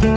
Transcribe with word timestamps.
Moin 0.00 0.08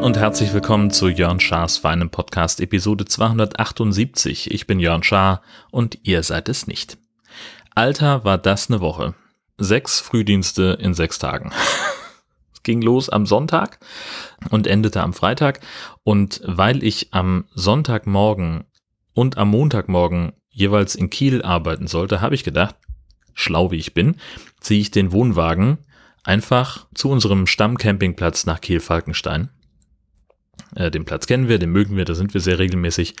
und 0.00 0.16
herzlich 0.16 0.52
willkommen 0.52 0.90
zu 0.90 1.08
Jörn 1.08 1.38
Schars 1.38 1.76
feinem 1.76 2.10
Podcast 2.10 2.60
Episode 2.60 3.04
278. 3.04 4.50
Ich 4.50 4.66
bin 4.66 4.80
Jörn 4.80 5.04
Schaar 5.04 5.40
und 5.70 6.00
ihr 6.02 6.24
seid 6.24 6.48
es 6.48 6.66
nicht. 6.66 6.98
Alter, 7.76 8.24
war 8.24 8.38
das 8.38 8.70
eine 8.70 8.80
Woche. 8.80 9.14
Sechs 9.58 10.00
Frühdienste 10.00 10.78
in 10.80 10.94
sechs 10.94 11.20
Tagen. 11.20 11.52
es 12.52 12.64
ging 12.64 12.82
los 12.82 13.08
am 13.08 13.24
Sonntag 13.24 13.78
und 14.50 14.66
endete 14.66 15.00
am 15.00 15.12
Freitag. 15.12 15.60
Und 16.02 16.40
weil 16.44 16.82
ich 16.82 17.14
am 17.14 17.44
Sonntagmorgen 17.54 18.64
und 19.14 19.38
am 19.38 19.50
Montagmorgen 19.50 20.32
jeweils 20.50 20.94
in 20.94 21.10
Kiel 21.10 21.42
arbeiten 21.42 21.86
sollte, 21.86 22.20
habe 22.20 22.34
ich 22.34 22.44
gedacht, 22.44 22.76
schlau 23.34 23.70
wie 23.70 23.76
ich 23.76 23.94
bin, 23.94 24.16
ziehe 24.60 24.80
ich 24.80 24.90
den 24.90 25.12
Wohnwagen 25.12 25.78
einfach 26.24 26.86
zu 26.94 27.10
unserem 27.10 27.46
Stammcampingplatz 27.46 28.46
nach 28.46 28.60
Kiel-Falkenstein. 28.60 29.48
Äh, 30.74 30.90
den 30.90 31.04
Platz 31.04 31.26
kennen 31.26 31.48
wir, 31.48 31.58
den 31.58 31.70
mögen 31.70 31.96
wir, 31.96 32.04
da 32.04 32.14
sind 32.14 32.34
wir 32.34 32.40
sehr 32.40 32.58
regelmäßig. 32.58 33.16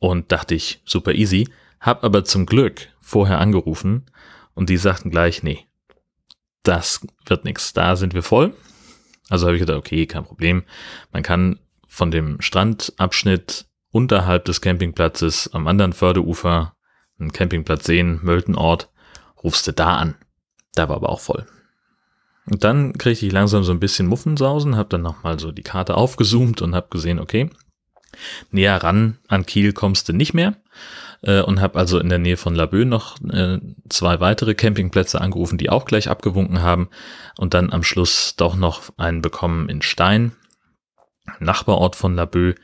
Und 0.00 0.30
dachte 0.30 0.54
ich, 0.54 0.80
super 0.84 1.14
easy. 1.14 1.48
Hab 1.80 2.04
aber 2.04 2.24
zum 2.24 2.46
Glück 2.46 2.88
vorher 3.00 3.40
angerufen 3.40 4.06
und 4.54 4.68
die 4.68 4.76
sagten 4.76 5.10
gleich, 5.10 5.42
nee, 5.42 5.66
das 6.62 7.06
wird 7.26 7.44
nichts. 7.44 7.72
Da 7.72 7.96
sind 7.96 8.14
wir 8.14 8.22
voll. 8.22 8.54
Also 9.28 9.46
habe 9.46 9.56
ich 9.56 9.60
gedacht, 9.60 9.78
okay, 9.78 10.06
kein 10.06 10.24
Problem. 10.24 10.64
Man 11.12 11.22
kann 11.22 11.58
von 11.86 12.10
dem 12.10 12.40
Strandabschnitt 12.40 13.67
unterhalb 13.90 14.44
des 14.44 14.60
Campingplatzes 14.60 15.52
am 15.52 15.66
anderen 15.66 15.92
Förderufer 15.92 16.74
einen 17.18 17.32
Campingplatz 17.32 17.84
sehen, 17.84 18.20
Möltenort, 18.22 18.90
rufst 19.42 19.66
du 19.66 19.72
da 19.72 19.96
an. 19.96 20.14
Da 20.74 20.88
war 20.88 20.96
aber 20.96 21.10
auch 21.10 21.20
voll. 21.20 21.46
Und 22.46 22.64
dann 22.64 22.96
kriegte 22.96 23.26
ich 23.26 23.32
langsam 23.32 23.64
so 23.64 23.72
ein 23.72 23.80
bisschen 23.80 24.06
Muffensausen, 24.06 24.76
habe 24.76 24.88
dann 24.88 25.02
nochmal 25.02 25.38
so 25.38 25.52
die 25.52 25.62
Karte 25.62 25.96
aufgezoomt 25.96 26.62
und 26.62 26.74
habe 26.74 26.88
gesehen, 26.90 27.18
okay, 27.18 27.50
näher 28.50 28.82
ran 28.82 29.18
an 29.28 29.44
Kiel 29.44 29.72
kommst 29.72 30.08
du 30.08 30.12
nicht 30.12 30.32
mehr 30.32 30.56
äh, 31.22 31.42
und 31.42 31.60
habe 31.60 31.78
also 31.78 31.98
in 31.98 32.08
der 32.08 32.18
Nähe 32.18 32.38
von 32.38 32.54
Laboe 32.54 32.86
noch 32.86 33.20
äh, 33.30 33.58
zwei 33.90 34.20
weitere 34.20 34.54
Campingplätze 34.54 35.20
angerufen, 35.20 35.58
die 35.58 35.68
auch 35.68 35.84
gleich 35.84 36.08
abgewunken 36.08 36.62
haben 36.62 36.88
und 37.36 37.52
dann 37.52 37.72
am 37.72 37.82
Schluss 37.82 38.34
doch 38.36 38.56
noch 38.56 38.82
einen 38.96 39.20
bekommen 39.20 39.68
in 39.68 39.82
Stein, 39.82 40.32
Nachbarort 41.40 41.96
von 41.96 42.14
Laboe 42.14 42.54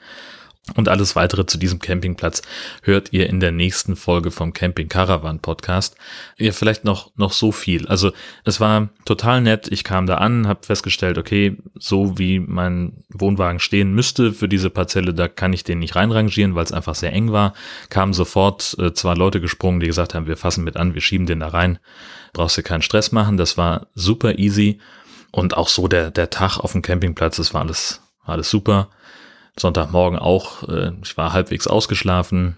und 0.76 0.88
alles 0.88 1.14
weitere 1.14 1.44
zu 1.44 1.58
diesem 1.58 1.78
Campingplatz 1.78 2.40
hört 2.82 3.12
ihr 3.12 3.28
in 3.28 3.38
der 3.38 3.52
nächsten 3.52 3.96
Folge 3.96 4.30
vom 4.30 4.54
Camping 4.54 4.88
Caravan 4.88 5.40
Podcast. 5.40 5.94
Ja, 6.38 6.52
vielleicht 6.52 6.84
noch, 6.84 7.10
noch 7.16 7.32
so 7.32 7.52
viel. 7.52 7.86
Also 7.86 8.12
es 8.44 8.60
war 8.60 8.88
total 9.04 9.42
nett. 9.42 9.68
Ich 9.70 9.84
kam 9.84 10.06
da 10.06 10.16
an, 10.16 10.48
habe 10.48 10.64
festgestellt, 10.64 11.18
okay, 11.18 11.58
so 11.78 12.18
wie 12.18 12.40
mein 12.40 13.04
Wohnwagen 13.10 13.60
stehen 13.60 13.92
müsste 13.92 14.32
für 14.32 14.48
diese 14.48 14.70
Parzelle, 14.70 15.12
da 15.12 15.28
kann 15.28 15.52
ich 15.52 15.64
den 15.64 15.80
nicht 15.80 15.96
reinrangieren, 15.96 16.54
weil 16.54 16.64
es 16.64 16.72
einfach 16.72 16.94
sehr 16.94 17.12
eng 17.12 17.30
war. 17.30 17.52
Kamen 17.90 18.14
sofort 18.14 18.74
äh, 18.78 18.94
zwei 18.94 19.12
Leute 19.12 19.42
gesprungen, 19.42 19.80
die 19.80 19.86
gesagt 19.86 20.14
haben, 20.14 20.26
wir 20.26 20.38
fassen 20.38 20.64
mit 20.64 20.78
an, 20.78 20.94
wir 20.94 21.02
schieben 21.02 21.26
den 21.26 21.40
da 21.40 21.48
rein. 21.48 21.78
Brauchst 22.32 22.56
du 22.56 22.62
keinen 22.62 22.82
Stress 22.82 23.12
machen. 23.12 23.36
Das 23.36 23.58
war 23.58 23.88
super 23.94 24.38
easy. 24.38 24.80
Und 25.30 25.58
auch 25.58 25.68
so 25.68 25.88
der, 25.88 26.10
der 26.10 26.30
Tag 26.30 26.58
auf 26.58 26.72
dem 26.72 26.80
Campingplatz, 26.80 27.36
das 27.36 27.52
war 27.52 27.60
alles, 27.60 28.00
war 28.24 28.36
alles 28.36 28.48
super. 28.48 28.88
Sonntagmorgen 29.58 30.18
auch. 30.18 30.68
Äh, 30.68 30.92
ich 31.02 31.16
war 31.16 31.32
halbwegs 31.32 31.66
ausgeschlafen, 31.66 32.56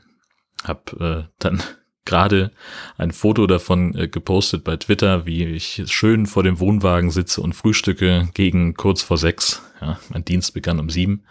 habe 0.64 1.26
äh, 1.28 1.32
dann 1.38 1.62
gerade 2.04 2.52
ein 2.96 3.12
Foto 3.12 3.46
davon 3.46 3.94
äh, 3.94 4.08
gepostet 4.08 4.64
bei 4.64 4.76
Twitter, 4.76 5.26
wie 5.26 5.44
ich 5.44 5.82
schön 5.86 6.26
vor 6.26 6.42
dem 6.42 6.60
Wohnwagen 6.60 7.10
sitze 7.10 7.40
und 7.40 7.54
frühstücke 7.54 8.28
gegen 8.34 8.74
kurz 8.74 9.02
vor 9.02 9.18
sechs. 9.18 9.62
Ja, 9.80 9.98
mein 10.08 10.24
Dienst 10.24 10.54
begann 10.54 10.80
um 10.80 10.88
sieben. 10.88 11.24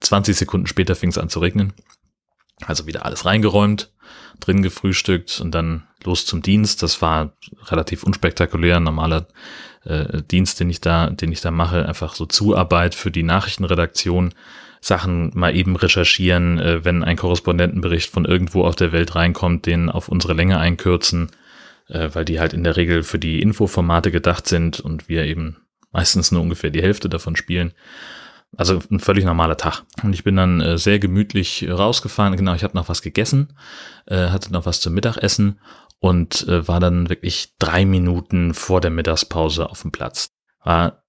20 0.00 0.36
Sekunden 0.36 0.66
später 0.66 0.96
fing 0.96 1.10
es 1.10 1.18
an 1.18 1.28
zu 1.28 1.40
regnen. 1.40 1.72
Also 2.66 2.86
wieder 2.86 3.04
alles 3.06 3.24
reingeräumt, 3.24 3.92
drin 4.38 4.62
gefrühstückt 4.62 5.40
und 5.40 5.52
dann 5.52 5.86
los 6.04 6.26
zum 6.26 6.42
Dienst. 6.42 6.82
Das 6.82 7.00
war 7.00 7.32
relativ 7.66 8.02
unspektakulär, 8.02 8.80
normaler 8.80 9.28
äh, 9.84 10.22
Dienst, 10.22 10.60
den 10.60 10.70
ich 10.70 10.80
da, 10.80 11.10
den 11.10 11.32
ich 11.32 11.40
da 11.40 11.50
mache, 11.50 11.86
einfach 11.86 12.14
so 12.14 12.26
Zuarbeit 12.26 12.94
für 12.94 13.10
die 13.10 13.22
Nachrichtenredaktion 13.22 14.34
Sachen 14.80 15.30
mal 15.34 15.54
eben 15.54 15.76
recherchieren, 15.76 16.58
äh, 16.58 16.84
wenn 16.84 17.04
ein 17.04 17.16
Korrespondentenbericht 17.16 18.10
von 18.10 18.24
irgendwo 18.24 18.64
auf 18.64 18.76
der 18.76 18.92
Welt 18.92 19.14
reinkommt, 19.14 19.66
den 19.66 19.90
auf 19.90 20.08
unsere 20.08 20.32
Länge 20.32 20.58
einkürzen, 20.58 21.30
äh, 21.88 22.08
weil 22.12 22.24
die 22.24 22.40
halt 22.40 22.52
in 22.52 22.64
der 22.64 22.76
Regel 22.76 23.02
für 23.02 23.18
die 23.18 23.42
Infoformate 23.42 24.10
gedacht 24.10 24.48
sind 24.48 24.80
und 24.80 25.08
wir 25.08 25.24
eben 25.24 25.58
meistens 25.92 26.32
nur 26.32 26.42
ungefähr 26.42 26.70
die 26.70 26.82
Hälfte 26.82 27.08
davon 27.08 27.36
spielen. 27.36 27.72
Also 28.56 28.80
ein 28.90 28.98
völlig 28.98 29.24
normaler 29.24 29.56
Tag. 29.56 29.84
Und 30.02 30.12
ich 30.12 30.24
bin 30.24 30.36
dann 30.36 30.60
äh, 30.60 30.78
sehr 30.78 30.98
gemütlich 30.98 31.68
rausgefahren. 31.68 32.36
Genau, 32.36 32.54
ich 32.54 32.64
habe 32.64 32.76
noch 32.76 32.88
was 32.88 33.02
gegessen, 33.02 33.56
äh, 34.06 34.28
hatte 34.28 34.52
noch 34.52 34.66
was 34.66 34.80
zum 34.80 34.94
Mittagessen 34.94 35.60
und 36.00 36.48
äh, 36.48 36.66
war 36.66 36.80
dann 36.80 37.08
wirklich 37.08 37.54
drei 37.58 37.84
Minuten 37.84 38.54
vor 38.54 38.80
der 38.80 38.90
Mittagspause 38.90 39.70
auf 39.70 39.82
dem 39.82 39.92
Platz. 39.92 40.30
War 40.64 41.04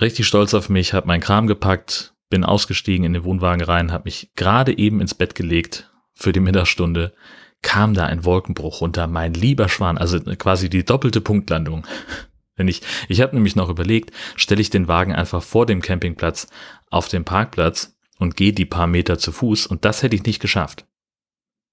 richtig 0.00 0.26
stolz 0.26 0.54
auf 0.54 0.68
mich, 0.68 0.92
habe 0.92 1.06
meinen 1.06 1.20
Kram 1.20 1.46
gepackt, 1.46 2.11
bin 2.32 2.44
ausgestiegen 2.44 3.04
in 3.04 3.12
den 3.12 3.24
Wohnwagen 3.24 3.62
rein, 3.62 3.92
habe 3.92 4.04
mich 4.04 4.30
gerade 4.36 4.78
eben 4.78 5.02
ins 5.02 5.12
Bett 5.12 5.34
gelegt 5.34 5.92
für 6.14 6.32
die 6.32 6.40
Mittagsstunde, 6.40 7.12
kam 7.60 7.92
da 7.92 8.06
ein 8.06 8.24
Wolkenbruch 8.24 8.80
runter, 8.80 9.06
mein 9.06 9.34
lieber 9.34 9.68
Schwan, 9.68 9.98
also 9.98 10.18
quasi 10.18 10.70
die 10.70 10.82
doppelte 10.82 11.20
Punktlandung. 11.20 11.86
Wenn 12.56 12.68
ich, 12.68 12.80
ich 13.08 13.20
habe 13.20 13.34
nämlich 13.34 13.54
noch 13.54 13.68
überlegt, 13.68 14.12
stelle 14.34 14.62
ich 14.62 14.70
den 14.70 14.88
Wagen 14.88 15.14
einfach 15.14 15.42
vor 15.42 15.66
dem 15.66 15.82
Campingplatz 15.82 16.46
auf 16.88 17.08
den 17.08 17.24
Parkplatz 17.24 17.98
und 18.18 18.34
gehe 18.34 18.54
die 18.54 18.64
paar 18.64 18.86
Meter 18.86 19.18
zu 19.18 19.30
Fuß 19.30 19.66
und 19.66 19.84
das 19.84 20.02
hätte 20.02 20.16
ich 20.16 20.24
nicht 20.24 20.40
geschafft. 20.40 20.86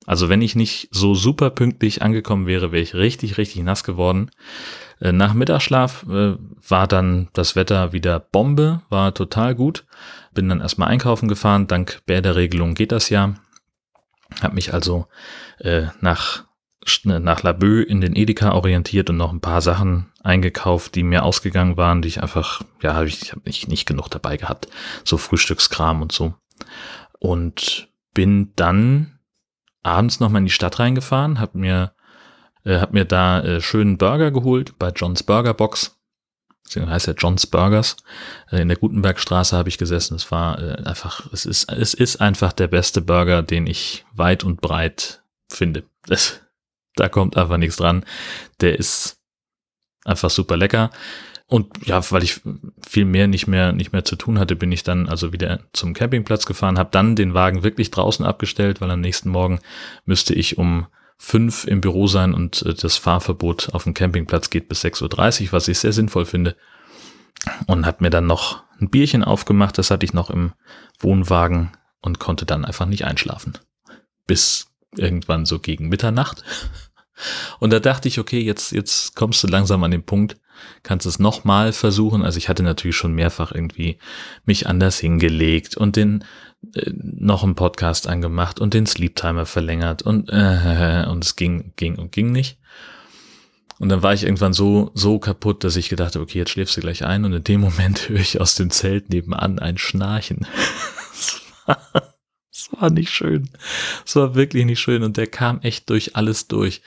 Also 0.05 0.29
wenn 0.29 0.41
ich 0.41 0.55
nicht 0.55 0.89
so 0.91 1.13
super 1.13 1.49
pünktlich 1.49 2.01
angekommen 2.01 2.47
wäre, 2.47 2.71
wäre 2.71 2.81
ich 2.81 2.95
richtig, 2.95 3.37
richtig 3.37 3.63
nass 3.63 3.83
geworden. 3.83 4.31
Äh, 4.99 5.11
nach 5.11 5.33
Mittagsschlaf 5.33 6.05
äh, 6.09 6.35
war 6.67 6.87
dann 6.87 7.29
das 7.33 7.55
Wetter 7.55 7.93
wieder 7.93 8.19
Bombe, 8.19 8.81
war 8.89 9.13
total 9.13 9.55
gut. 9.55 9.85
Bin 10.33 10.49
dann 10.49 10.61
erstmal 10.61 10.89
einkaufen 10.89 11.27
gefahren. 11.27 11.67
Dank 11.67 12.01
Bäderregelung 12.05 12.75
geht 12.75 12.91
das 12.91 13.09
ja. 13.09 13.35
Hab 14.41 14.53
mich 14.53 14.73
also 14.73 15.07
äh, 15.59 15.87
nach 16.01 16.43
nach 17.03 17.43
Laboe 17.43 17.83
in 17.83 18.01
den 18.01 18.15
Edeka 18.15 18.53
orientiert 18.53 19.09
und 19.09 19.17
noch 19.17 19.31
ein 19.31 19.41
paar 19.41 19.61
Sachen 19.61 20.11
eingekauft, 20.23 20.95
die 20.95 21.03
mir 21.03 21.23
ausgegangen 21.23 21.77
waren, 21.77 22.01
die 22.01 22.07
ich 22.07 22.23
einfach, 22.23 22.63
ja, 22.81 22.95
hab 22.95 23.05
ich, 23.05 23.21
ich 23.21 23.31
habe 23.31 23.41
nicht, 23.45 23.67
nicht 23.67 23.85
genug 23.85 24.09
dabei 24.09 24.37
gehabt. 24.37 24.69
So 25.03 25.17
Frühstückskram 25.17 26.01
und 26.01 26.11
so. 26.11 26.33
Und 27.19 27.89
bin 28.13 28.53
dann 28.55 29.18
abends 29.83 30.19
nochmal 30.19 30.41
in 30.41 30.45
die 30.45 30.51
Stadt 30.51 30.79
reingefahren, 30.79 31.39
hab 31.39 31.55
mir 31.55 31.93
äh, 32.65 32.79
hab 32.79 32.93
mir 32.93 33.05
da 33.05 33.41
äh, 33.41 33.61
schönen 33.61 33.97
Burger 33.97 34.31
geholt 34.31 34.77
bei 34.77 34.89
John's 34.89 35.23
Burger 35.23 35.53
Box. 35.53 35.95
Deswegen 36.65 36.89
heißt 36.89 37.07
ja 37.07 37.13
John's 37.13 37.47
Burgers. 37.47 37.97
Äh, 38.51 38.61
in 38.61 38.67
der 38.67 38.77
Gutenbergstraße 38.77 39.57
habe 39.57 39.69
ich 39.69 39.77
gesessen. 39.77 40.15
Es 40.15 40.31
war 40.31 40.61
äh, 40.61 40.83
einfach, 40.83 41.31
es 41.33 41.45
ist, 41.45 41.71
es 41.71 41.93
ist 41.93 42.21
einfach 42.21 42.53
der 42.53 42.67
beste 42.67 43.01
Burger, 43.01 43.41
den 43.41 43.65
ich 43.65 44.05
weit 44.13 44.43
und 44.43 44.61
breit 44.61 45.23
finde. 45.49 45.83
Das, 46.05 46.41
da 46.95 47.09
kommt 47.09 47.37
einfach 47.37 47.57
nichts 47.57 47.77
dran. 47.77 48.05
Der 48.61 48.77
ist 48.77 49.17
einfach 50.05 50.29
super 50.29 50.57
lecker. 50.57 50.91
Und 51.49 51.87
ja, 51.87 51.99
weil 52.11 52.23
ich 52.23 52.41
viel 52.87 53.05
mehr 53.05 53.27
nicht 53.27 53.47
mehr 53.47 53.71
nicht 53.73 53.91
mehr 53.91 54.05
zu 54.05 54.15
tun 54.15 54.37
hatte, 54.37 54.55
bin 54.55 54.71
ich 54.71 54.83
dann 54.83 55.09
also 55.09 55.33
wieder 55.33 55.61
zum 55.73 55.95
Campingplatz 55.95 56.45
gefahren, 56.45 56.77
habe 56.77 56.91
dann 56.91 57.15
den 57.15 57.33
Wagen 57.33 57.63
wirklich 57.63 57.89
draußen 57.89 58.23
abgestellt, 58.23 58.81
weil 58.81 58.91
am 58.91 59.01
nächsten 59.01 59.29
Morgen 59.29 59.59
müsste 60.05 60.35
ich 60.35 60.59
um 60.59 60.85
fünf 61.17 61.65
im 61.65 61.81
Büro 61.81 62.05
sein 62.05 62.35
und 62.35 62.61
äh, 62.61 62.75
das 62.75 62.97
Fahrverbot 62.97 63.73
auf 63.73 63.83
dem 63.83 63.95
Campingplatz 63.95 64.51
geht 64.51 64.69
bis 64.69 64.85
6.30 64.85 65.47
Uhr, 65.47 65.51
was 65.53 65.67
ich 65.67 65.79
sehr 65.79 65.91
sinnvoll 65.91 66.25
finde. 66.25 66.55
Und 67.65 67.85
habe 67.85 68.03
mir 68.03 68.11
dann 68.11 68.27
noch 68.27 68.63
ein 68.79 68.89
Bierchen 68.89 69.23
aufgemacht, 69.23 69.77
das 69.77 69.89
hatte 69.89 70.05
ich 70.05 70.13
noch 70.13 70.29
im 70.29 70.53
Wohnwagen 70.99 71.71
und 72.01 72.19
konnte 72.19 72.45
dann 72.45 72.63
einfach 72.63 72.85
nicht 72.85 73.05
einschlafen. 73.05 73.57
Bis 74.27 74.67
irgendwann 74.95 75.45
so 75.45 75.59
gegen 75.59 75.89
Mitternacht. 75.89 76.43
Und 77.59 77.73
da 77.73 77.79
dachte 77.79 78.07
ich, 78.07 78.19
okay, 78.19 78.39
jetzt, 78.39 78.71
jetzt 78.71 79.15
kommst 79.15 79.43
du 79.43 79.47
langsam 79.47 79.83
an 79.83 79.91
den 79.91 80.03
Punkt, 80.03 80.37
kannst 80.83 81.05
es 81.05 81.19
nochmal 81.19 81.73
versuchen. 81.73 82.23
Also 82.23 82.37
ich 82.37 82.49
hatte 82.49 82.63
natürlich 82.63 82.95
schon 82.95 83.13
mehrfach 83.13 83.51
irgendwie 83.51 83.97
mich 84.45 84.67
anders 84.67 84.99
hingelegt 84.99 85.77
und 85.77 85.95
den 85.95 86.23
äh, 86.75 86.91
noch 86.93 87.43
einen 87.43 87.55
Podcast 87.55 88.07
angemacht 88.07 88.59
und 88.59 88.73
den 88.73 88.85
Sleep 88.85 89.15
Timer 89.15 89.45
verlängert 89.45 90.01
und 90.01 90.29
äh, 90.29 91.05
und 91.09 91.23
es 91.23 91.35
ging 91.35 91.73
ging 91.75 91.97
und 91.97 92.11
ging 92.11 92.31
nicht. 92.31 92.57
Und 93.79 93.87
dann 93.89 94.03
war 94.03 94.13
ich 94.13 94.23
irgendwann 94.23 94.53
so 94.53 94.91
so 94.93 95.19
kaputt, 95.19 95.63
dass 95.63 95.75
ich 95.75 95.89
gedacht 95.89 96.15
habe, 96.15 96.23
okay, 96.23 96.39
jetzt 96.39 96.51
schläfst 96.51 96.75
du 96.77 96.81
gleich 96.81 97.05
ein 97.05 97.25
und 97.25 97.33
in 97.33 97.43
dem 97.43 97.61
Moment 97.69 98.09
höre 98.09 98.19
ich 98.19 98.41
aus 98.41 98.55
dem 98.55 98.69
Zelt 98.69 99.09
nebenan 99.09 99.59
ein 99.59 99.77
Schnarchen. 99.77 100.45
War, 102.79 102.89
nicht 102.89 103.09
schön. 103.09 103.49
Es 104.05 104.15
war 104.15 104.35
wirklich 104.35 104.65
nicht 104.65 104.79
schön 104.79 105.03
und 105.03 105.17
der 105.17 105.27
kam 105.27 105.61
echt 105.61 105.89
durch 105.89 106.15
alles 106.15 106.47
durch. 106.47 106.81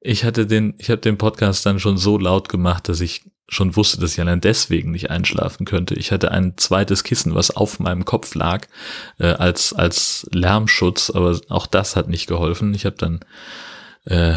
Ich 0.00 0.24
hatte 0.24 0.46
den, 0.46 0.74
ich 0.78 0.90
habe 0.90 1.00
den 1.00 1.18
Podcast 1.18 1.64
dann 1.66 1.80
schon 1.80 1.98
so 1.98 2.18
laut 2.18 2.48
gemacht, 2.48 2.88
dass 2.88 3.00
ich 3.00 3.22
schon 3.52 3.76
wusste, 3.76 4.00
dass 4.00 4.14
ich 4.14 4.20
allein 4.20 4.40
deswegen 4.40 4.92
nicht 4.92 5.10
einschlafen 5.10 5.66
könnte. 5.66 5.94
Ich 5.94 6.10
hatte 6.10 6.30
ein 6.32 6.56
zweites 6.56 7.04
Kissen, 7.04 7.34
was 7.34 7.50
auf 7.50 7.80
meinem 7.80 8.06
Kopf 8.06 8.34
lag, 8.34 8.66
äh, 9.18 9.26
als, 9.26 9.74
als 9.74 10.26
Lärmschutz, 10.32 11.10
aber 11.10 11.38
auch 11.50 11.66
das 11.66 11.94
hat 11.94 12.08
nicht 12.08 12.26
geholfen. 12.26 12.72
Ich 12.72 12.86
habe 12.86 12.96
dann, 12.96 13.20
äh, 14.04 14.36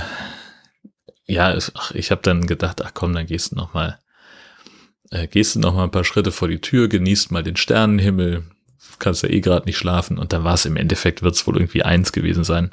ja, 1.28 1.58
ach, 1.76 1.92
ich 1.92 2.12
habe 2.12 2.22
dann 2.24 2.46
gedacht, 2.46 2.84
ach 2.84 2.92
komm, 2.94 3.14
dann 3.14 3.26
gehst 3.26 3.54
du 3.54 3.56
noch 3.56 3.74
mal, 3.74 4.00
äh, 5.12 5.28
gehst 5.28 5.56
du 5.56 5.60
noch 5.60 5.74
mal 5.74 5.86
ein 5.86 5.92
paar 5.92 6.04
Schritte 6.04 6.34
vor 6.34 6.50
die 6.50 6.62
Tür, 6.62 6.90
genießt 6.90 7.32
mal 7.32 7.44
den 7.44 7.56
Sternenhimmel, 7.56 8.44
kannst 9.00 9.24
ja 9.24 9.30
eh 9.30 9.42
gerade 9.42 9.66
nicht 9.66 9.78
schlafen 9.78 10.18
und 10.18 10.34
dann 10.34 10.44
war 10.44 10.54
es 10.54 10.66
im 10.66 10.78
Endeffekt, 10.78 11.22
wird 11.22 11.36
es 11.36 11.46
wohl 11.48 11.58
irgendwie 11.58 11.84
eins 11.84 12.12
gewesen 12.12 12.44
sein 12.44 12.72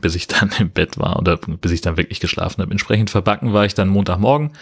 bis 0.00 0.14
ich 0.14 0.26
dann 0.26 0.50
im 0.58 0.70
Bett 0.70 0.98
war 0.98 1.18
oder 1.18 1.36
bis 1.36 1.72
ich 1.72 1.80
dann 1.80 1.96
wirklich 1.96 2.20
geschlafen 2.20 2.60
habe. 2.60 2.72
Entsprechend 2.72 3.10
verbacken 3.10 3.52
war 3.52 3.64
ich 3.64 3.74
dann 3.74 3.88
Montagmorgen, 3.88 4.52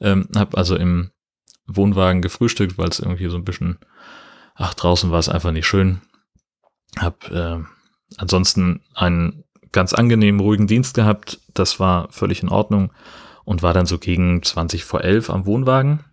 ähm, 0.00 0.28
habe 0.36 0.56
also 0.56 0.76
im 0.76 1.10
Wohnwagen 1.66 2.22
gefrühstückt, 2.22 2.78
weil 2.78 2.88
es 2.88 3.00
irgendwie 3.00 3.28
so 3.28 3.36
ein 3.36 3.44
bisschen, 3.44 3.78
ach 4.54 4.74
draußen 4.74 5.10
war 5.10 5.18
es 5.18 5.28
einfach 5.28 5.52
nicht 5.52 5.66
schön. 5.66 6.00
Hab 6.98 7.30
äh, 7.30 7.58
ansonsten 8.16 8.82
einen 8.94 9.44
ganz 9.72 9.92
angenehmen, 9.92 10.40
ruhigen 10.40 10.66
Dienst 10.66 10.94
gehabt, 10.94 11.40
das 11.54 11.78
war 11.78 12.10
völlig 12.10 12.42
in 12.42 12.48
Ordnung 12.48 12.92
und 13.44 13.62
war 13.62 13.74
dann 13.74 13.86
so 13.86 13.98
gegen 13.98 14.42
20 14.42 14.84
vor 14.84 15.02
11 15.02 15.30
am 15.30 15.46
Wohnwagen. 15.46 16.04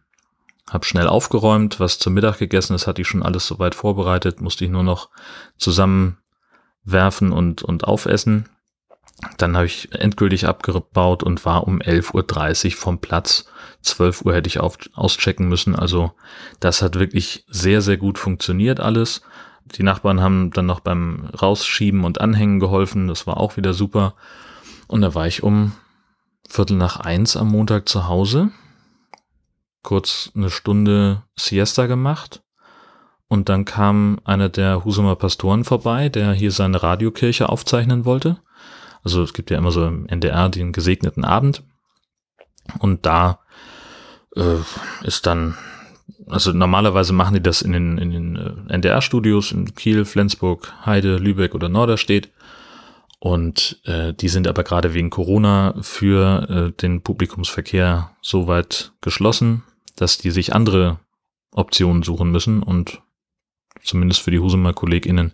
Hab 0.69 0.85
schnell 0.85 1.07
aufgeräumt, 1.07 1.79
was 1.79 1.97
zum 1.97 2.13
Mittag 2.13 2.39
gegessen 2.39 2.75
ist, 2.75 2.87
hatte 2.87 3.01
ich 3.01 3.07
schon 3.07 3.23
alles 3.23 3.47
soweit 3.47 3.73
vorbereitet, 3.73 4.41
musste 4.41 4.65
ich 4.65 4.71
nur 4.71 4.83
noch 4.83 5.09
zusammen 5.57 6.17
werfen 6.83 7.31
und, 7.31 7.63
und 7.63 7.85
aufessen. 7.85 8.49
Dann 9.37 9.55
habe 9.55 9.65
ich 9.65 9.91
endgültig 9.93 10.45
abgebaut 10.45 11.23
und 11.23 11.43
war 11.45 11.67
um 11.67 11.79
11.30 11.79 12.65
Uhr 12.65 12.71
vom 12.77 12.99
Platz. 12.99 13.49
12 13.81 14.23
Uhr 14.23 14.35
hätte 14.35 14.47
ich 14.47 14.59
auf, 14.59 14.77
auschecken 14.93 15.47
müssen. 15.47 15.75
Also 15.75 16.11
das 16.59 16.81
hat 16.81 16.99
wirklich 16.99 17.45
sehr, 17.47 17.81
sehr 17.81 17.97
gut 17.97 18.19
funktioniert 18.19 18.79
alles. 18.79 19.21
Die 19.65 19.83
Nachbarn 19.83 20.21
haben 20.21 20.51
dann 20.51 20.65
noch 20.65 20.81
beim 20.81 21.29
Rausschieben 21.41 22.03
und 22.03 22.21
Anhängen 22.21 22.59
geholfen. 22.59 23.07
Das 23.07 23.25
war 23.25 23.37
auch 23.37 23.57
wieder 23.57 23.73
super. 23.73 24.13
Und 24.87 25.01
da 25.01 25.15
war 25.15 25.27
ich 25.27 25.43
um 25.43 25.73
Viertel 26.47 26.77
nach 26.77 26.99
eins 26.99 27.35
am 27.35 27.49
Montag 27.49 27.89
zu 27.89 28.07
Hause. 28.07 28.51
Kurz 29.87 30.33
eine 30.35 30.49
Stunde 30.49 31.23
Siesta 31.37 31.85
gemacht. 31.85 32.43
Und 33.29 33.47
dann 33.47 33.63
kam 33.63 34.19
einer 34.25 34.49
der 34.49 34.83
Husumer 34.83 35.15
Pastoren 35.15 35.63
vorbei, 35.63 36.09
der 36.09 36.33
hier 36.33 36.51
seine 36.51 36.83
Radiokirche 36.83 37.47
aufzeichnen 37.47 38.03
wollte. 38.03 38.35
Also 39.05 39.23
es 39.23 39.31
gibt 39.31 39.49
ja 39.49 39.57
immer 39.57 39.71
so 39.71 39.85
im 39.87 40.05
NDR 40.09 40.49
den 40.49 40.73
gesegneten 40.73 41.23
Abend. 41.23 41.63
Und 42.79 43.05
da 43.05 43.39
äh, 44.35 44.57
ist 45.03 45.25
dann, 45.25 45.57
also 46.25 46.51
normalerweise 46.51 47.13
machen 47.13 47.35
die 47.35 47.41
das 47.41 47.61
in 47.61 47.71
den, 47.71 47.97
in 47.97 48.11
den 48.11 48.35
äh, 48.35 48.73
NDR-Studios 48.73 49.53
in 49.53 49.73
Kiel, 49.73 50.03
Flensburg, 50.03 50.73
Heide, 50.85 51.15
Lübeck 51.15 51.55
oder 51.55 51.69
Norderstedt. 51.69 52.29
Und 53.19 53.79
äh, 53.85 54.13
die 54.13 54.27
sind 54.27 54.49
aber 54.49 54.65
gerade 54.65 54.93
wegen 54.93 55.11
Corona 55.11 55.75
für 55.79 56.49
äh, 56.49 56.71
den 56.73 57.03
Publikumsverkehr 57.03 58.11
so 58.21 58.47
weit 58.47 58.91
geschlossen, 58.99 59.63
dass 59.97 60.17
die 60.17 60.31
sich 60.31 60.55
andere 60.55 60.99
Optionen 61.51 62.03
suchen 62.03 62.31
müssen. 62.31 62.63
Und 62.63 63.01
zumindest 63.83 64.21
für 64.21 64.31
die 64.31 64.39
Husumer 64.39 64.71
KollegInnen 64.71 65.33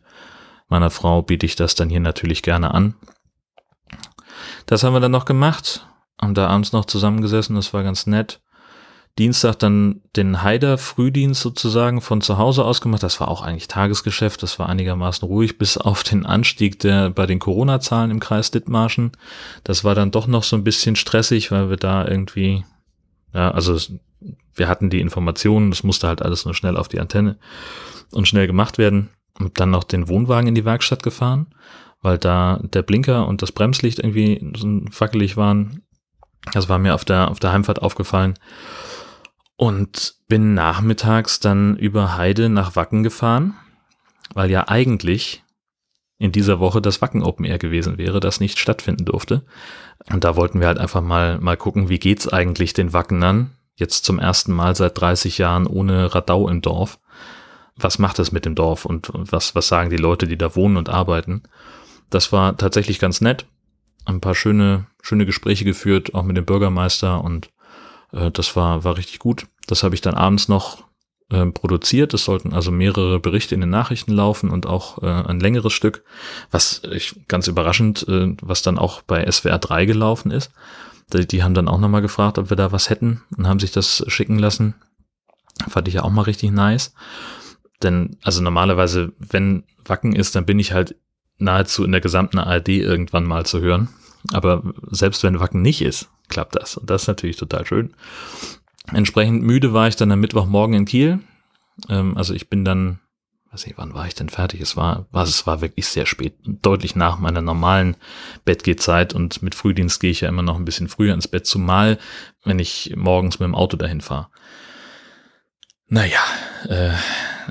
meiner 0.68 0.90
Frau 0.90 1.22
biete 1.22 1.46
ich 1.46 1.56
das 1.56 1.76
dann 1.76 1.90
hier 1.90 2.00
natürlich 2.00 2.42
gerne 2.42 2.74
an. 2.74 2.96
Das 4.66 4.84
haben 4.84 4.94
wir 4.94 5.00
dann 5.00 5.12
noch 5.12 5.26
gemacht, 5.26 5.88
haben 6.20 6.34
da 6.34 6.48
abends 6.48 6.72
noch 6.72 6.86
zusammengesessen, 6.86 7.56
das 7.56 7.74
war 7.74 7.84
ganz 7.84 8.08
nett. 8.08 8.42
Dienstag 9.20 9.60
dann 9.60 10.02
den 10.16 10.42
Haider 10.42 10.80
Frühdienst 10.80 11.42
sozusagen 11.42 12.02
von 12.02 12.22
zu 12.22 12.40
Hause 12.40 12.66
aus 12.66 12.82
gemacht. 12.82 13.04
Das 13.04 13.20
war 13.20 13.28
auch 13.28 13.44
eigentlich 13.44 13.68
Tagesgeschäft. 13.68 14.42
Das 14.42 14.58
war 14.58 14.70
einigermaßen 14.70 15.28
ruhig, 15.28 15.58
bis 15.60 15.78
auf 15.78 16.04
den 16.04 16.26
Anstieg 16.26 16.80
der 16.80 17.12
bei 17.12 17.28
den 17.28 17.38
Corona-Zahlen 17.38 18.10
im 18.10 18.20
Kreis 18.20 18.50
Dithmarschen. 18.50 19.12
Das 19.64 19.84
war 19.84 19.94
dann 19.94 20.10
doch 20.10 20.26
noch 20.26 20.44
so 20.44 20.56
ein 20.56 20.64
bisschen 20.64 20.96
stressig, 20.96 21.52
weil 21.52 21.70
wir 21.70 21.78
da 21.78 22.08
irgendwie, 22.08 22.66
ja, 23.34 23.52
also 23.52 23.78
wir 24.56 24.68
hatten 24.68 24.90
die 24.90 25.02
Informationen, 25.02 25.72
das 25.72 25.84
musste 25.84 26.08
halt 26.08 26.22
alles 26.22 26.46
nur 26.46 26.54
schnell 26.54 26.78
auf 26.78 26.88
die 26.88 27.00
Antenne 27.00 27.38
und 28.12 28.28
schnell 28.28 28.48
gemacht 28.48 28.78
werden. 28.78 29.10
Und 29.40 29.60
dann 29.60 29.72
noch 29.72 29.84
den 29.84 30.08
Wohnwagen 30.08 30.48
in 30.48 30.56
die 30.56 30.66
Werkstatt 30.66 31.02
gefahren, 31.02 31.48
weil 32.02 32.20
da 32.20 32.60
der 32.62 32.84
Blinker 32.84 33.28
und 33.28 33.42
das 33.42 33.52
Bremslicht 33.52 33.98
irgendwie 34.00 34.52
so 34.56 34.82
fackelig 34.92 35.38
waren. 35.38 35.82
Das 36.52 36.70
war 36.70 36.78
mir 36.78 36.94
auf 36.94 37.04
der, 37.04 37.32
auf 37.32 37.40
der 37.40 37.52
Heimfahrt 37.52 37.82
aufgefallen. 37.82 38.36
Und 39.56 40.16
bin 40.28 40.54
nachmittags 40.54 41.40
dann 41.40 41.78
über 41.78 42.18
Heide 42.18 42.50
nach 42.50 42.76
Wacken 42.76 43.02
gefahren, 43.02 43.56
weil 44.34 44.52
ja 44.52 44.68
eigentlich 44.68 45.44
in 46.18 46.32
dieser 46.32 46.60
Woche 46.60 46.82
das 46.82 47.02
Wacken 47.02 47.24
Open 47.24 47.46
Air 47.46 47.58
gewesen 47.58 47.98
wäre, 47.98 48.20
das 48.20 48.40
nicht 48.40 48.60
stattfinden 48.60 49.06
durfte. 49.06 49.46
Und 50.12 50.24
da 50.24 50.36
wollten 50.36 50.60
wir 50.60 50.68
halt 50.68 50.80
einfach 50.80 51.02
mal, 51.02 51.40
mal 51.40 51.58
gucken, 51.58 51.90
wie 51.90 52.00
geht's 52.00 52.28
eigentlich 52.28 52.74
den 52.74 52.94
Wackenern? 52.94 53.52
Jetzt 53.76 54.06
zum 54.06 54.20
ersten 54.20 54.54
Mal 54.54 54.76
seit 54.76 55.00
30 55.00 55.38
Jahren 55.38 55.68
ohne 55.68 56.14
Radau 56.14 56.48
im 56.48 56.62
Dorf 56.62 57.00
was 57.76 58.00
macht 58.00 58.20
es 58.20 58.32
mit 58.32 58.46
dem 58.46 58.56
Dorf 58.56 58.86
und, 58.86 59.10
was, 59.14 59.56
was 59.56 59.68
sagen 59.68 59.90
die 59.90 59.98
Leute, 59.98 60.28
die 60.28 60.38
da 60.38 60.56
wohnen 60.56 60.78
und 60.78 60.90
arbeiten. 60.90 61.44
Das 62.10 62.32
war 62.32 62.56
tatsächlich 62.58 63.00
ganz 63.00 63.22
nett. 63.22 63.46
Ein 64.06 64.22
paar 64.22 64.36
schöne, 64.36 64.88
schöne 65.02 65.26
Gespräche 65.26 65.66
geführt, 65.66 66.14
auch 66.14 66.24
mit 66.24 66.38
dem 66.38 66.46
Bürgermeister 66.46 67.24
und 67.24 67.50
äh, 68.12 68.32
das 68.32 68.56
war, 68.56 68.84
war 68.84 68.98
richtig 68.98 69.20
gut. 69.20 69.48
Das 69.68 69.84
habe 69.84 69.96
ich 69.96 70.02
dann 70.02 70.14
abends 70.14 70.50
noch 70.50 70.84
äh, 71.30 71.46
produziert. 71.48 72.14
Es 72.14 72.26
sollten 72.26 72.54
also 72.54 72.70
mehrere 72.70 73.20
Berichte 73.20 73.56
in 73.56 73.62
den 73.62 73.70
Nachrichten 73.70 74.12
laufen 74.12 74.50
und 74.50 74.68
auch 74.68 75.02
äh, 75.02 75.08
ein 75.08 75.40
längeres 75.40 75.74
Stück, 75.74 76.04
was 76.52 76.82
ich 76.92 77.16
ganz 77.28 77.48
überraschend, 77.48 78.06
äh, 78.08 78.36
was 78.42 78.62
dann 78.62 78.78
auch 78.78 79.02
bei 79.02 79.30
SWR 79.30 79.58
3 79.58 79.86
gelaufen 79.86 80.32
ist. 80.32 80.52
Die, 81.12 81.28
die 81.28 81.44
haben 81.44 81.54
dann 81.54 81.68
auch 81.68 81.80
nochmal 81.80 82.02
gefragt, 82.02 82.38
ob 82.38 82.50
wir 82.50 82.58
da 82.58 82.72
was 82.72 82.90
hätten 82.90 83.24
und 83.38 83.48
haben 83.48 83.60
sich 83.60 83.72
das 83.72 84.04
schicken 84.08 84.40
lassen. 84.40 84.76
Fand 85.68 85.88
ich 85.88 85.96
ja 85.96 86.04
auch 86.04 86.12
mal 86.12 86.24
richtig 86.24 86.52
nice. 86.52 86.94
Denn, 87.82 88.18
also 88.24 88.42
normalerweise, 88.42 89.14
wenn 89.20 89.64
Wacken 89.86 90.16
ist, 90.16 90.36
dann 90.36 90.46
bin 90.46 90.60
ich 90.60 90.72
halt 90.72 90.96
nahezu 91.38 91.84
in 91.84 91.92
der 91.92 92.02
gesamten 92.02 92.40
ARD 92.40 92.70
irgendwann 92.70 93.26
mal 93.26 93.46
zu 93.46 93.60
hören. 93.60 93.90
Aber 94.32 94.64
selbst 94.90 95.24
wenn 95.24 95.40
Wacken 95.40 95.62
nicht 95.62 95.82
ist, 95.82 96.10
klappt 96.30 96.56
das. 96.56 96.78
Und 96.78 96.90
das 96.90 97.04
ist 97.04 97.08
natürlich 97.08 97.36
total 97.36 97.66
schön. 97.66 97.94
Entsprechend 98.92 99.44
müde 99.44 99.74
war 99.74 99.88
ich 99.88 99.96
dann 99.96 100.12
am 100.12 100.20
Mittwochmorgen 100.20 100.76
in 100.76 100.86
Kiel. 100.86 101.20
Ähm, 101.90 102.18
also 102.18 102.34
ich 102.34 102.50
bin 102.50 102.64
dann, 102.64 103.00
weiß 103.54 103.68
ich, 103.68 103.78
wann 103.78 103.94
war 103.94 104.08
ich 104.08 104.16
denn 104.16 104.30
fertig? 104.30 104.62
Es 104.62 104.76
war, 104.76 105.06
was, 105.12 105.30
es 105.30 105.46
war 105.46 105.62
wirklich 105.62 105.86
sehr 105.88 106.08
spät, 106.08 106.34
deutlich 106.44 106.96
nach 106.96 107.20
meiner 107.20 107.42
normalen 107.42 107.96
Bettgehzeit 108.46 109.14
und 109.14 109.44
mit 109.44 109.54
Frühdienst 109.54 110.00
gehe 110.00 110.12
ich 110.12 110.22
ja 110.22 110.30
immer 110.30 110.42
noch 110.42 110.58
ein 110.58 110.66
bisschen 110.66 110.88
früher 110.88 111.14
ins 111.14 111.28
Bett, 111.28 111.46
zumal 111.46 112.00
wenn 112.44 112.58
ich 112.58 112.94
morgens 112.96 113.40
mit 113.40 113.46
dem 113.46 113.56
Auto 113.56 113.78
dahin 113.78 114.02
fahre. 114.02 114.28
Naja, 115.88 116.20
äh, 116.68 116.94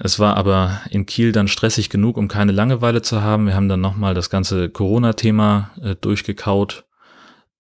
es 0.02 0.18
war 0.18 0.37
aber 0.37 0.80
in 0.90 1.06
Kiel 1.06 1.30
dann 1.30 1.47
stressig 1.47 1.88
genug, 1.88 2.16
um 2.16 2.26
keine 2.26 2.50
Langeweile 2.50 3.02
zu 3.02 3.23
haben. 3.23 3.47
Wir 3.47 3.54
haben 3.54 3.68
dann 3.68 3.80
nochmal 3.80 4.14
das 4.14 4.30
ganze 4.30 4.71
Corona-Thema 4.71 5.71
äh, 5.80 5.94
durchgekaut. 5.94 6.85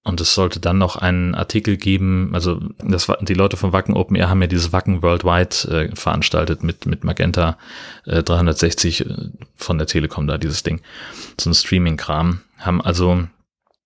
Und 0.04 0.20
es 0.20 0.34
sollte 0.34 0.58
dann 0.58 0.78
noch 0.78 0.96
einen 0.96 1.34
Artikel 1.36 1.76
geben, 1.76 2.30
also 2.34 2.60
das 2.82 3.08
war, 3.08 3.18
die 3.22 3.34
Leute 3.34 3.56
von 3.56 3.72
Wacken 3.72 3.94
Open 3.94 4.16
Air 4.16 4.28
haben 4.28 4.40
ja 4.40 4.48
dieses 4.48 4.72
Wacken 4.72 5.00
Worldwide 5.00 5.90
äh, 5.90 5.94
veranstaltet 5.94 6.64
mit, 6.64 6.86
mit 6.86 7.04
Magenta 7.04 7.56
äh, 8.04 8.22
360 8.24 9.06
äh, 9.06 9.14
von 9.54 9.78
der 9.78 9.86
Telekom 9.86 10.26
da, 10.26 10.38
dieses 10.38 10.64
Ding. 10.64 10.80
So 11.38 11.50
ein 11.50 11.54
Streaming-Kram. 11.54 12.40
Haben 12.58 12.80
also 12.80 13.28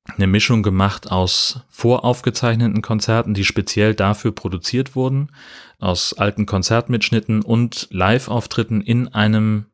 eine 0.07 0.27
Mischung 0.27 0.63
gemacht 0.63 1.11
aus 1.11 1.61
voraufgezeichneten 1.69 2.81
Konzerten, 2.81 3.35
die 3.35 3.45
speziell 3.45 3.95
dafür 3.95 4.33
produziert 4.33 4.97
wurden, 4.97 5.31
aus 5.79 6.15
alten 6.15 6.47
Konzertmitschnitten 6.47 7.43
und 7.43 7.89
Live-Auftritten 7.91 8.81
in 8.81 9.09
einem 9.09 9.67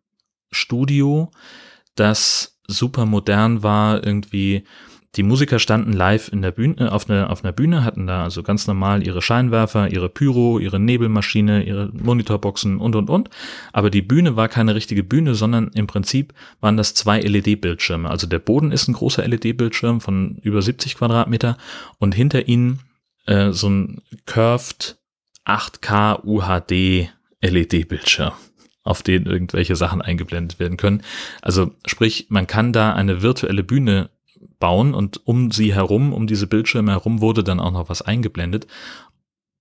Studio, 0.50 1.30
das 1.94 2.58
super 2.66 3.06
modern 3.06 3.62
war, 3.62 4.04
irgendwie 4.04 4.64
die 5.16 5.22
Musiker 5.22 5.58
standen 5.58 5.92
live 5.92 6.28
in 6.32 6.40
der 6.40 6.52
Bühne, 6.52 6.90
auf 6.90 7.08
einer, 7.08 7.28
auf 7.28 7.44
einer 7.44 7.52
Bühne, 7.52 7.84
hatten 7.84 8.06
da 8.06 8.24
also 8.24 8.42
ganz 8.42 8.66
normal 8.66 9.06
ihre 9.06 9.20
Scheinwerfer, 9.20 9.92
ihre 9.92 10.08
Pyro, 10.08 10.58
ihre 10.58 10.80
Nebelmaschine, 10.80 11.64
ihre 11.64 11.90
Monitorboxen 11.92 12.78
und, 12.78 12.96
und, 12.96 13.10
und. 13.10 13.28
Aber 13.74 13.90
die 13.90 14.00
Bühne 14.00 14.36
war 14.36 14.48
keine 14.48 14.74
richtige 14.74 15.04
Bühne, 15.04 15.34
sondern 15.34 15.68
im 15.74 15.86
Prinzip 15.86 16.32
waren 16.60 16.78
das 16.78 16.94
zwei 16.94 17.20
LED-Bildschirme. 17.20 18.08
Also 18.08 18.26
der 18.26 18.38
Boden 18.38 18.72
ist 18.72 18.88
ein 18.88 18.94
großer 18.94 19.26
LED-Bildschirm 19.28 20.00
von 20.00 20.38
über 20.42 20.62
70 20.62 20.96
Quadratmeter 20.96 21.58
und 21.98 22.14
hinter 22.14 22.48
ihnen 22.48 22.80
äh, 23.26 23.52
so 23.52 23.68
ein 23.68 24.00
curved 24.24 24.96
8K 25.44 26.24
UHD 26.24 27.10
LED-Bildschirm. 27.42 28.32
auf 28.84 29.02
denen 29.02 29.26
irgendwelche 29.26 29.76
Sachen 29.76 30.02
eingeblendet 30.02 30.58
werden 30.58 30.76
können. 30.76 31.02
Also 31.40 31.72
sprich, 31.86 32.26
man 32.30 32.48
kann 32.48 32.72
da 32.72 32.94
eine 32.94 33.22
virtuelle 33.22 33.62
Bühne 33.62 34.10
bauen 34.58 34.94
und 34.94 35.26
um 35.26 35.50
sie 35.50 35.74
herum, 35.74 36.12
um 36.12 36.26
diese 36.26 36.46
Bildschirme 36.46 36.92
herum 36.92 37.20
wurde 37.20 37.44
dann 37.44 37.60
auch 37.60 37.72
noch 37.72 37.88
was 37.88 38.02
eingeblendet. 38.02 38.66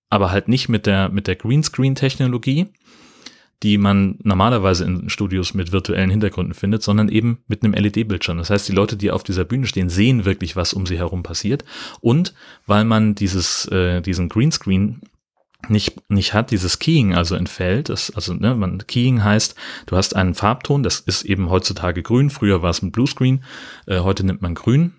Aber 0.10 0.32
halt 0.32 0.48
nicht 0.48 0.68
mit 0.70 0.86
der, 0.86 1.10
mit 1.10 1.28
der 1.28 1.36
Greenscreen-Technologie, 1.36 2.68
die 3.64 3.78
man 3.78 4.18
normalerweise 4.24 4.84
in 4.86 5.10
Studios 5.10 5.54
mit 5.54 5.72
virtuellen 5.72 6.10
Hintergründen 6.10 6.54
findet, 6.54 6.82
sondern 6.82 7.10
eben 7.10 7.40
mit 7.48 7.64
einem 7.64 7.74
LED-Bildschirm. 7.74 8.38
Das 8.38 8.50
heißt, 8.50 8.68
die 8.68 8.74
Leute, 8.74 8.98
die 8.98 9.12
auf 9.12 9.24
dieser 9.24 9.46
Bühne 9.46 9.68
stehen, 9.68 9.90
sehen 9.90 10.26
wirklich, 10.26 10.56
was 10.56 10.74
um 10.74 10.86
sie 10.86 10.98
herum 10.98 11.22
passiert. 11.22 11.64
Und 12.02 12.34
weil 12.66 12.86
man 12.86 13.14
dieses, 13.14 13.66
äh, 13.68 14.02
diesen 14.02 14.30
Greenscreen 14.30 15.02
nicht, 15.70 16.10
nicht 16.10 16.34
hat, 16.34 16.52
dieses 16.52 16.80
Keying 16.80 17.14
also 17.14 17.36
entfällt. 17.36 17.90
Das, 17.90 18.12
also 18.12 18.34
ne, 18.34 18.56
man, 18.56 18.86
Keying 18.88 19.24
heißt, 19.24 19.56
du 19.86 19.98
hast 19.98 20.16
einen 20.16 20.34
Farbton, 20.34 20.84
das 20.84 21.00
ist 21.00 21.24
eben 21.24 21.50
heutzutage 21.50 22.04
grün, 22.04 22.30
früher 22.30 22.62
war 22.62 22.70
es 22.70 22.82
ein 22.82 22.92
Bluescreen, 22.92 23.44
äh, 23.88 24.00
heute 24.00 24.26
nimmt 24.26 24.42
man 24.42 24.56
grün. 24.56 24.94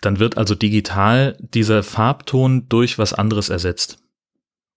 Dann 0.00 0.18
wird 0.18 0.36
also 0.36 0.54
digital 0.54 1.36
dieser 1.40 1.82
Farbton 1.82 2.68
durch 2.68 2.98
was 2.98 3.12
anderes 3.12 3.48
ersetzt. 3.48 3.98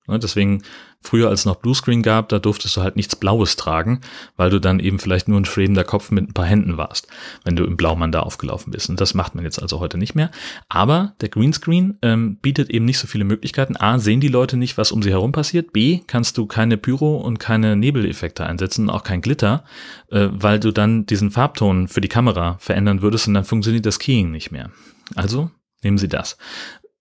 Ne, 0.08 0.20
deswegen 0.20 0.64
früher 1.06 1.30
als 1.30 1.46
noch 1.46 1.56
Bluescreen 1.58 2.02
gab, 2.02 2.30
da 2.30 2.40
durftest 2.40 2.76
du 2.76 2.82
halt 2.82 2.96
nichts 2.96 3.16
Blaues 3.16 3.56
tragen, 3.56 4.02
weil 4.36 4.50
du 4.50 4.60
dann 4.60 4.80
eben 4.80 5.00
vielleicht 5.00 5.28
nur 5.28 5.40
ein 5.40 5.46
schwebender 5.46 5.84
Kopf 5.84 6.12
mit 6.12 6.30
ein 6.30 6.34
paar 6.34 6.46
Händen 6.46 6.78
warst, 6.78 7.08
wenn 7.44 7.56
du 7.56 7.64
im 7.64 7.78
Blaumann 7.78 8.12
da 8.12 8.22
aufgelaufen 8.22 8.72
bist. 8.72 8.90
Und 8.90 9.00
das 9.00 9.14
macht 9.14 9.36
man 9.36 9.44
jetzt 9.44 9.62
also 9.62 9.80
heute 9.80 9.98
nicht 9.98 10.16
mehr. 10.16 10.32
Aber 10.70 11.14
der 11.22 11.30
Greenscreen 11.30 11.98
ähm, 12.02 12.38
bietet 12.38 12.70
eben 12.70 12.86
nicht 12.86 13.00
so 13.00 13.08
viele 13.08 13.24
Möglichkeiten. 13.24 13.78
A, 13.78 14.00
sehen 14.00 14.20
die 14.20 14.28
Leute 14.28 14.58
nicht, 14.58 14.78
was 14.78 14.92
um 14.92 15.02
sie 15.02 15.12
herum 15.12 15.32
passiert. 15.32 15.74
B, 15.74 16.02
kannst 16.08 16.38
du 16.38 16.46
keine 16.46 16.78
Pyro 16.78 17.18
und 17.18 17.40
keine 17.40 17.76
Nebeleffekte 17.76 18.46
einsetzen, 18.46 18.90
auch 18.90 19.04
kein 19.04 19.22
Glitter, 19.22 19.64
äh, 20.12 20.28
weil 20.32 20.60
du 20.60 20.72
dann 20.72 21.06
diesen 21.06 21.32
Farbton 21.32 21.88
für 21.88 22.02
die 22.02 22.08
Kamera 22.08 22.58
verändern 22.60 23.02
würdest 23.02 23.28
und 23.28 23.34
dann 23.34 23.46
funktioniert 23.46 23.86
das 23.86 24.00
Keying 24.00 24.32
nicht 24.32 24.52
mehr. 24.52 24.72
Also 25.16 25.52
nehmen 25.84 25.98
Sie 25.98 26.08
das 26.08 26.38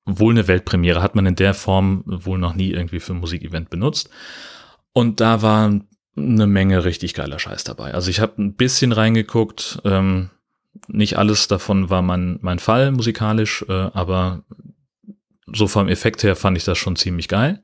wohl 0.07 0.33
eine 0.33 0.49
Weltpremiere, 0.49 1.03
hat 1.03 1.15
man 1.15 1.27
in 1.27 1.37
der 1.37 1.55
Form 1.55 2.03
wohl 2.07 2.39
noch 2.39 2.55
nie 2.55 2.71
irgendwie 2.71 3.01
für 3.01 3.15
ein 3.15 3.21
Musikevent 3.21 3.71
benutzt. 3.71 4.11
Und 4.93 5.21
da 5.21 5.43
war 5.43 5.81
eine 6.17 6.47
Menge 6.47 6.85
richtig 6.85 7.15
geiler 7.15 7.39
Scheiß 7.39 7.65
dabei. 7.65 7.95
Also 7.95 8.11
ich 8.11 8.21
habe 8.21 8.41
ein 8.41 8.55
bisschen 8.55 8.93
reingeguckt, 8.93 9.81
ähm, 9.85 10.31
nicht 10.89 11.19
alles 11.19 11.49
davon 11.49 11.91
war 11.91 12.03
mein, 12.03 12.39
mein 12.43 12.59
Fall 12.59 12.93
musikalisch, 12.93 13.65
äh, 13.69 13.73
aber 13.73 14.43
so 15.47 15.67
vom 15.67 15.89
Effekt 15.89 16.23
her 16.23 16.37
fand 16.37 16.57
ich 16.57 16.65
das 16.65 16.79
schon 16.79 16.97
ziemlich 16.97 17.29
geil. 17.29 17.63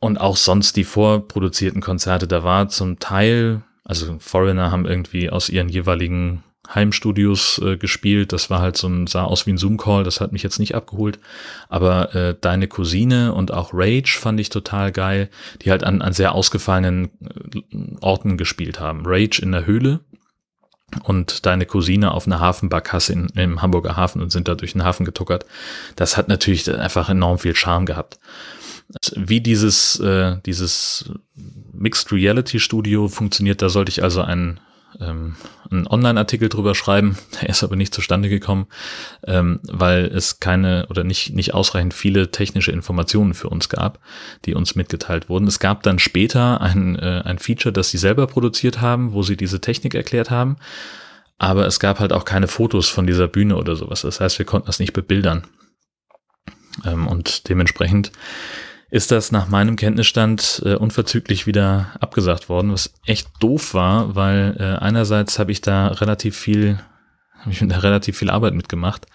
Und 0.00 0.18
auch 0.18 0.36
sonst 0.36 0.76
die 0.76 0.84
vorproduzierten 0.84 1.80
Konzerte, 1.80 2.28
da 2.28 2.44
war 2.44 2.68
zum 2.68 2.98
Teil, 2.98 3.62
also 3.84 4.18
Foreigner 4.20 4.70
haben 4.70 4.86
irgendwie 4.86 5.30
aus 5.30 5.48
ihren 5.48 5.68
jeweiligen 5.68 6.44
Heimstudios 6.74 7.60
äh, 7.64 7.76
gespielt. 7.76 8.32
Das 8.32 8.50
war 8.50 8.60
halt 8.60 8.76
so 8.76 8.88
ein, 8.88 9.06
sah 9.06 9.24
aus 9.24 9.46
wie 9.46 9.52
ein 9.52 9.58
Zoom-Call, 9.58 10.04
das 10.04 10.20
hat 10.20 10.32
mich 10.32 10.42
jetzt 10.42 10.58
nicht 10.58 10.74
abgeholt. 10.74 11.18
Aber 11.68 12.14
äh, 12.14 12.36
deine 12.38 12.68
Cousine 12.68 13.32
und 13.32 13.52
auch 13.52 13.70
Rage 13.72 14.18
fand 14.18 14.38
ich 14.38 14.50
total 14.50 14.92
geil, 14.92 15.30
die 15.62 15.70
halt 15.70 15.84
an, 15.84 16.02
an 16.02 16.12
sehr 16.12 16.34
ausgefallenen 16.34 17.10
äh, 17.52 17.60
Orten 18.00 18.36
gespielt 18.36 18.80
haben. 18.80 19.02
Rage 19.04 19.40
in 19.40 19.52
der 19.52 19.66
Höhle 19.66 20.00
und 21.02 21.46
deine 21.46 21.66
Cousine 21.66 22.12
auf 22.12 22.26
einer 22.26 22.40
Hafenbarkasse 22.40 23.12
in, 23.12 23.26
im 23.34 23.62
Hamburger 23.62 23.96
Hafen 23.96 24.22
und 24.22 24.30
sind 24.30 24.48
da 24.48 24.54
durch 24.54 24.72
den 24.72 24.84
Hafen 24.84 25.04
getuckert. 25.04 25.46
Das 25.96 26.16
hat 26.16 26.28
natürlich 26.28 26.70
einfach 26.72 27.08
enorm 27.08 27.38
viel 27.38 27.54
Charme 27.54 27.86
gehabt. 27.86 28.18
Wie 29.14 29.40
dieses, 29.40 30.00
äh, 30.00 30.36
dieses 30.46 31.12
Mixed 31.72 32.10
Reality 32.10 32.58
Studio 32.58 33.08
funktioniert, 33.08 33.60
da 33.60 33.68
sollte 33.68 33.90
ich 33.90 34.02
also 34.02 34.22
einen 34.22 34.60
ähm, 35.00 35.36
einen 35.70 35.86
Online-Artikel 35.86 36.48
drüber 36.48 36.74
schreiben. 36.74 37.18
Der 37.40 37.48
ist 37.50 37.62
aber 37.62 37.76
nicht 37.76 37.94
zustande 37.94 38.28
gekommen, 38.28 38.66
ähm, 39.26 39.60
weil 39.64 40.06
es 40.06 40.40
keine 40.40 40.86
oder 40.90 41.04
nicht, 41.04 41.34
nicht 41.34 41.54
ausreichend 41.54 41.94
viele 41.94 42.30
technische 42.30 42.72
Informationen 42.72 43.34
für 43.34 43.48
uns 43.48 43.68
gab, 43.68 44.00
die 44.44 44.54
uns 44.54 44.74
mitgeteilt 44.74 45.28
wurden. 45.28 45.46
Es 45.46 45.58
gab 45.58 45.82
dann 45.82 45.98
später 45.98 46.60
ein, 46.60 46.96
äh, 46.96 47.22
ein 47.24 47.38
Feature, 47.38 47.72
das 47.72 47.90
sie 47.90 47.98
selber 47.98 48.26
produziert 48.26 48.80
haben, 48.80 49.12
wo 49.12 49.22
sie 49.22 49.36
diese 49.36 49.60
Technik 49.60 49.94
erklärt 49.94 50.30
haben. 50.30 50.56
Aber 51.38 51.66
es 51.66 51.78
gab 51.78 52.00
halt 52.00 52.12
auch 52.12 52.24
keine 52.24 52.48
Fotos 52.48 52.88
von 52.88 53.06
dieser 53.06 53.28
Bühne 53.28 53.56
oder 53.56 53.76
sowas. 53.76 54.02
Das 54.02 54.20
heißt, 54.20 54.38
wir 54.38 54.46
konnten 54.46 54.66
das 54.66 54.80
nicht 54.80 54.92
bebildern. 54.92 55.44
Ähm, 56.84 57.06
und 57.06 57.48
dementsprechend 57.48 58.12
ist 58.90 59.10
das 59.10 59.32
nach 59.32 59.48
meinem 59.48 59.76
Kenntnisstand 59.76 60.62
äh, 60.64 60.74
unverzüglich 60.74 61.46
wieder 61.46 61.88
abgesagt 62.00 62.48
worden, 62.48 62.72
was 62.72 62.92
echt 63.04 63.28
doof 63.40 63.74
war, 63.74 64.14
weil 64.14 64.56
äh, 64.58 64.82
einerseits 64.82 65.38
habe 65.38 65.52
ich 65.52 65.60
da 65.60 65.88
relativ 65.88 66.36
viel, 66.36 66.78
habe 67.40 67.50
ich 67.50 67.58
da 67.58 67.78
relativ 67.78 68.16
viel 68.16 68.30
Arbeit 68.30 68.54
mitgemacht, 68.54 69.06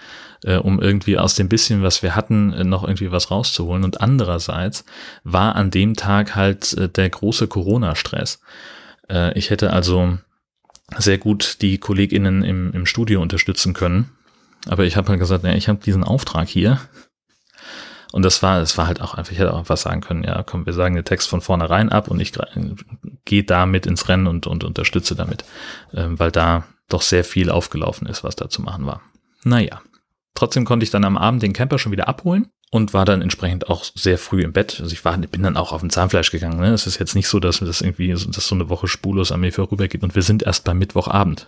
äh, 0.43 0.57
um 0.57 0.79
irgendwie 0.79 1.17
aus 1.17 1.35
dem 1.35 1.49
bisschen, 1.49 1.81
was 1.81 2.03
wir 2.03 2.15
hatten, 2.15 2.53
äh, 2.53 2.63
noch 2.63 2.83
irgendwie 2.83 3.11
was 3.11 3.31
rauszuholen. 3.31 3.83
Und 3.83 3.99
andererseits 3.99 4.85
war 5.23 5.55
an 5.55 5.71
dem 5.71 5.95
Tag 5.95 6.35
halt 6.35 6.73
äh, 6.73 6.87
der 6.87 7.09
große 7.09 7.47
Corona-Stress. 7.47 8.41
Äh, 9.09 9.37
ich 9.37 9.49
hätte 9.49 9.73
also 9.73 10.19
sehr 10.97 11.17
gut 11.17 11.57
die 11.61 11.79
KollegInnen 11.79 12.43
im, 12.43 12.71
im 12.73 12.85
Studio 12.85 13.21
unterstützen 13.21 13.73
können. 13.73 14.11
Aber 14.67 14.85
ich 14.85 14.95
habe 14.97 15.09
halt 15.09 15.19
gesagt, 15.19 15.43
ja, 15.43 15.53
ich 15.53 15.67
habe 15.67 15.79
diesen 15.83 16.03
Auftrag 16.03 16.47
hier 16.47 16.79
und 18.13 18.23
das 18.23 18.43
war, 18.43 18.61
es 18.61 18.77
war 18.77 18.85
halt 18.85 19.01
auch 19.01 19.15
einfach, 19.15 19.31
ich 19.31 19.39
hätte 19.39 19.51
auch 19.51 19.57
einfach 19.57 19.75
sagen 19.75 20.01
können, 20.01 20.23
ja, 20.23 20.43
komm, 20.43 20.67
wir 20.67 20.73
sagen 20.73 20.93
den 20.93 21.03
Text 21.03 21.27
von 21.27 21.41
vornherein 21.41 21.89
ab 21.89 22.09
und 22.09 22.19
ich 22.19 22.31
gehe 23.25 23.43
damit 23.43 23.87
ins 23.87 24.07
Rennen 24.07 24.27
und, 24.27 24.45
und 24.45 24.63
unterstütze 24.63 25.15
damit, 25.15 25.43
ähm, 25.95 26.19
weil 26.19 26.29
da 26.29 26.63
doch 26.89 27.01
sehr 27.01 27.23
viel 27.23 27.49
aufgelaufen 27.49 28.05
ist, 28.05 28.23
was 28.23 28.35
da 28.35 28.49
zu 28.49 28.61
machen 28.61 28.85
war. 28.85 29.01
Naja. 29.43 29.81
Trotzdem 30.35 30.63
konnte 30.63 30.83
ich 30.83 30.91
dann 30.91 31.05
am 31.05 31.17
Abend 31.17 31.41
den 31.41 31.53
Camper 31.53 31.79
schon 31.79 31.91
wieder 31.91 32.07
abholen 32.07 32.49
und 32.69 32.93
war 32.93 33.05
dann 33.05 33.23
entsprechend 33.23 33.67
auch 33.67 33.83
sehr 33.83 34.19
früh 34.19 34.43
im 34.43 34.53
Bett. 34.53 34.79
Also 34.79 34.93
ich 34.93 35.03
war, 35.03 35.17
bin 35.17 35.41
dann 35.41 35.57
auch 35.57 35.71
auf 35.71 35.81
dem 35.81 35.89
Zahnfleisch 35.89 36.29
gegangen. 36.29 36.59
Ne? 36.59 36.71
Es 36.71 36.85
ist 36.85 36.99
jetzt 36.99 37.15
nicht 37.15 37.27
so, 37.27 37.39
dass 37.39 37.61
das 37.61 37.81
irgendwie, 37.81 38.09
dass 38.09 38.47
so 38.47 38.53
eine 38.53 38.69
Woche 38.69 38.87
spurlos 38.87 39.31
an 39.31 39.39
mir 39.39 39.51
vorübergeht 39.51 40.03
und 40.03 40.13
wir 40.13 40.21
sind 40.21 40.43
erst 40.43 40.65
beim 40.65 40.77
Mittwochabend. 40.77 41.47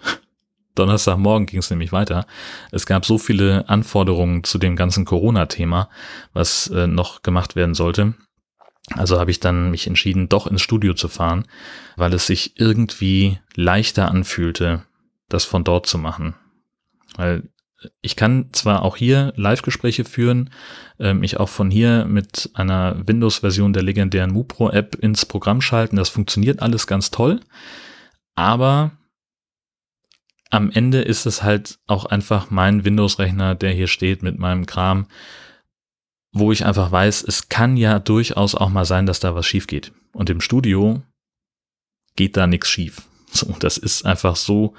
Donnerstagmorgen 0.75 1.46
ging 1.46 1.60
es 1.60 1.70
nämlich 1.70 1.91
weiter. 1.91 2.25
Es 2.72 2.86
gab 2.86 3.05
so 3.05 3.17
viele 3.17 3.67
Anforderungen 3.70 4.44
zu 4.44 4.58
dem 4.58 4.75
ganzen 4.75 5.05
Corona-Thema, 5.05 5.89
was 6.34 6.67
äh, 6.67 6.88
noch 6.88 7.24
gemacht 7.24 7.55
werden 7.55 7.75
sollte. 7.75 8.13
Also 8.94 9.20
habe 9.20 9.32
ich 9.32 9.39
dann 9.39 9.72
mich 9.72 9.88
entschieden, 9.88 10.29
doch 10.29 10.46
ins 10.46 10.62
Studio 10.62 10.94
zu 10.94 11.08
fahren, 11.08 11.46
weil 11.96 12.13
es 12.13 12.27
sich 12.27 12.60
irgendwie 12.60 13.39
leichter 13.55 14.12
anfühlte, 14.12 14.84
das 15.27 15.44
von 15.44 15.63
dort 15.63 15.88
zu 15.88 15.98
machen. 15.98 16.36
Weil 17.15 17.50
ich 18.01 18.15
kann 18.15 18.50
zwar 18.51 18.84
auch 18.84 18.96
hier 18.96 19.34
Live-Gespräche 19.36 20.05
führen, 20.05 20.50
äh, 21.00 21.13
mich 21.13 21.39
auch 21.39 21.50
von 21.50 21.72
hier 21.72 22.05
mit 22.05 22.50
einer 22.53 22.96
Windows-Version 23.05 23.74
der 23.74 23.84
legendären 23.84 24.32
MuPro-App 24.32 24.96
ins 24.96 25.25
Programm 25.25 25.62
schalten. 25.62 25.96
Das 25.96 26.10
funktioniert 26.10 26.62
alles 26.62 26.88
ganz 26.88 27.12
toll. 27.12 27.41
Aber 28.36 28.91
am 30.56 30.72
Ende 30.72 31.02
ist 31.02 31.26
es 31.26 31.44
halt 31.44 31.80
auch 31.86 32.06
einfach 32.06 32.50
mein 32.50 32.86
Windows-Rechner, 32.86 33.56
der 33.56 33.72
hier 33.72 33.88
steht 33.88 34.24
mit 34.24 34.40
meinem 34.40 34.66
Kram, 34.66 35.08
wo 36.32 36.52
ich 36.52 36.66
einfach 36.66 36.92
weiß, 36.92 37.24
es 37.28 37.50
kann 37.50 37.76
ja 37.76 38.00
durchaus 38.00 38.56
auch 38.56 38.70
mal 38.70 38.86
sein, 38.86 39.06
dass 39.06 39.20
da 39.20 39.36
was 39.36 39.46
schief 39.46 39.68
geht. 39.68 39.92
Und 40.14 40.30
im 40.30 40.40
Studio 40.40 41.02
geht 42.16 42.38
da 42.38 42.48
nichts 42.48 42.70
schief. 42.70 43.04
So, 43.36 43.54
das 43.60 43.78
ist 43.78 44.06
einfach 44.06 44.38
so. 44.38 44.76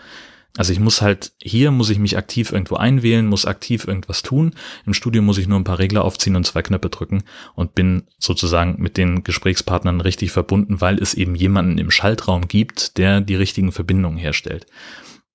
Also 0.56 0.72
ich 0.72 0.80
muss 0.80 1.02
halt, 1.02 1.34
hier 1.42 1.70
muss 1.70 1.90
ich 1.90 1.98
mich 1.98 2.16
aktiv 2.16 2.50
irgendwo 2.50 2.76
einwählen, 2.76 3.26
muss 3.26 3.44
aktiv 3.44 3.86
irgendwas 3.86 4.22
tun. 4.22 4.54
Im 4.86 4.94
Studio 4.94 5.20
muss 5.20 5.36
ich 5.36 5.46
nur 5.46 5.60
ein 5.60 5.64
paar 5.64 5.78
Regler 5.78 6.02
aufziehen 6.02 6.36
und 6.36 6.46
zwei 6.46 6.62
Knöpfe 6.62 6.88
drücken 6.88 7.24
und 7.54 7.74
bin 7.74 8.04
sozusagen 8.18 8.80
mit 8.80 8.96
den 8.96 9.24
Gesprächspartnern 9.24 10.00
richtig 10.00 10.32
verbunden, 10.32 10.80
weil 10.80 10.98
es 11.02 11.12
eben 11.12 11.34
jemanden 11.34 11.76
im 11.76 11.90
Schaltraum 11.90 12.48
gibt, 12.48 12.96
der 12.96 13.20
die 13.20 13.34
richtigen 13.34 13.72
Verbindungen 13.72 14.16
herstellt 14.16 14.64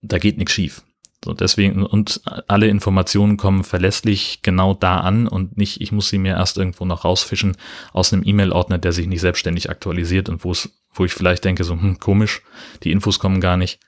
da 0.01 0.17
geht 0.17 0.37
nichts 0.37 0.53
schief. 0.53 0.83
So, 1.23 1.33
deswegen, 1.33 1.85
und 1.85 2.21
alle 2.47 2.67
Informationen 2.67 3.37
kommen 3.37 3.63
verlässlich 3.63 4.39
genau 4.41 4.73
da 4.73 5.01
an 5.01 5.27
und 5.27 5.55
nicht, 5.55 5.79
ich 5.79 5.91
muss 5.91 6.09
sie 6.09 6.17
mir 6.17 6.33
erst 6.33 6.57
irgendwo 6.57 6.83
noch 6.85 7.05
rausfischen 7.05 7.57
aus 7.93 8.11
einem 8.11 8.23
E-Mail-Ordner, 8.25 8.79
der 8.79 8.91
sich 8.91 9.05
nicht 9.05 9.21
selbstständig 9.21 9.69
aktualisiert 9.69 10.29
und 10.29 10.43
wo 10.43 10.51
es, 10.51 10.69
wo 10.91 11.05
ich 11.05 11.13
vielleicht 11.13 11.45
denke, 11.45 11.63
so, 11.63 11.73
hm, 11.73 11.99
komisch, 11.99 12.41
die 12.83 12.91
Infos 12.91 13.19
kommen 13.19 13.39
gar 13.39 13.55
nicht. 13.55 13.79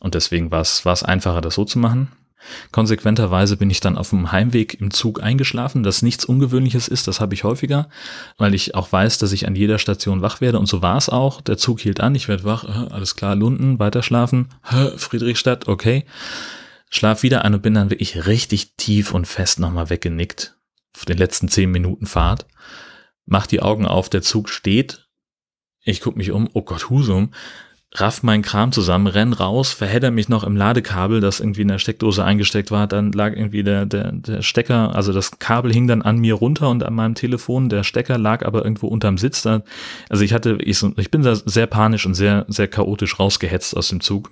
Und 0.00 0.14
deswegen 0.14 0.50
war 0.50 0.60
es, 0.60 0.84
war 0.84 0.92
es 0.92 1.02
einfacher, 1.02 1.40
das 1.40 1.54
so 1.54 1.64
zu 1.64 1.78
machen. 1.78 2.12
Konsequenterweise 2.72 3.56
bin 3.56 3.70
ich 3.70 3.80
dann 3.80 3.98
auf 3.98 4.10
dem 4.10 4.32
Heimweg 4.32 4.80
im 4.80 4.90
Zug 4.90 5.22
eingeschlafen, 5.22 5.82
das 5.82 6.02
nichts 6.02 6.24
Ungewöhnliches 6.24 6.88
ist, 6.88 7.08
das 7.08 7.20
habe 7.20 7.34
ich 7.34 7.44
häufiger, 7.44 7.88
weil 8.38 8.54
ich 8.54 8.74
auch 8.74 8.90
weiß, 8.92 9.18
dass 9.18 9.32
ich 9.32 9.46
an 9.46 9.54
jeder 9.54 9.78
Station 9.78 10.22
wach 10.22 10.40
werde 10.40 10.58
und 10.58 10.66
so 10.66 10.82
war 10.82 10.96
es 10.96 11.08
auch. 11.08 11.40
Der 11.40 11.58
Zug 11.58 11.80
hielt 11.80 12.00
an, 12.00 12.14
ich 12.14 12.28
werde 12.28 12.44
wach, 12.44 12.64
äh, 12.64 12.92
alles 12.92 13.16
klar, 13.16 13.34
Lunden, 13.34 13.78
weiterschlafen, 13.78 14.48
Friedrichstadt, 14.96 15.68
okay. 15.68 16.04
Schlaf 16.90 17.22
wieder 17.22 17.44
ein 17.44 17.54
und 17.54 17.62
bin 17.62 17.74
dann 17.74 17.90
wirklich 17.90 18.26
richtig 18.26 18.74
tief 18.76 19.14
und 19.14 19.26
fest 19.26 19.60
nochmal 19.60 19.90
weggenickt. 19.90 20.56
Auf 20.96 21.04
den 21.04 21.18
letzten 21.18 21.48
zehn 21.48 21.70
Minuten 21.70 22.06
Fahrt. 22.06 22.46
Mach 23.26 23.46
die 23.46 23.62
Augen 23.62 23.86
auf, 23.86 24.08
der 24.08 24.22
Zug 24.22 24.48
steht 24.48 25.06
Ich 25.82 26.00
gucke 26.00 26.18
mich 26.18 26.32
um, 26.32 26.48
oh 26.52 26.62
Gott, 26.62 26.90
Husum, 26.90 27.32
raff 27.92 28.22
meinen 28.22 28.42
Kram 28.42 28.70
zusammen, 28.70 29.08
renn 29.08 29.32
raus, 29.32 29.72
verhedder 29.72 30.12
mich 30.12 30.28
noch 30.28 30.44
im 30.44 30.56
Ladekabel, 30.56 31.20
das 31.20 31.40
irgendwie 31.40 31.62
in 31.62 31.68
der 31.68 31.78
Steckdose 31.78 32.24
eingesteckt 32.24 32.70
war. 32.70 32.86
Dann 32.86 33.10
lag 33.10 33.32
irgendwie 33.32 33.64
der, 33.64 33.84
der, 33.84 34.12
der 34.12 34.42
Stecker, 34.42 34.94
also 34.94 35.12
das 35.12 35.38
Kabel 35.40 35.72
hing 35.72 35.88
dann 35.88 36.02
an 36.02 36.18
mir 36.18 36.34
runter 36.34 36.68
und 36.68 36.84
an 36.84 36.94
meinem 36.94 37.16
Telefon. 37.16 37.68
Der 37.68 37.82
Stecker 37.82 38.16
lag 38.16 38.46
aber 38.46 38.64
irgendwo 38.64 38.86
unterm 38.86 39.18
Sitz. 39.18 39.42
Da, 39.42 39.62
also 40.08 40.22
ich 40.22 40.32
hatte, 40.32 40.58
ich, 40.60 40.82
ich 40.98 41.10
bin 41.10 41.22
da 41.22 41.34
sehr 41.34 41.66
panisch 41.66 42.06
und 42.06 42.14
sehr, 42.14 42.46
sehr 42.48 42.68
chaotisch 42.68 43.18
rausgehetzt 43.18 43.76
aus 43.76 43.88
dem 43.88 44.00
Zug. 44.00 44.30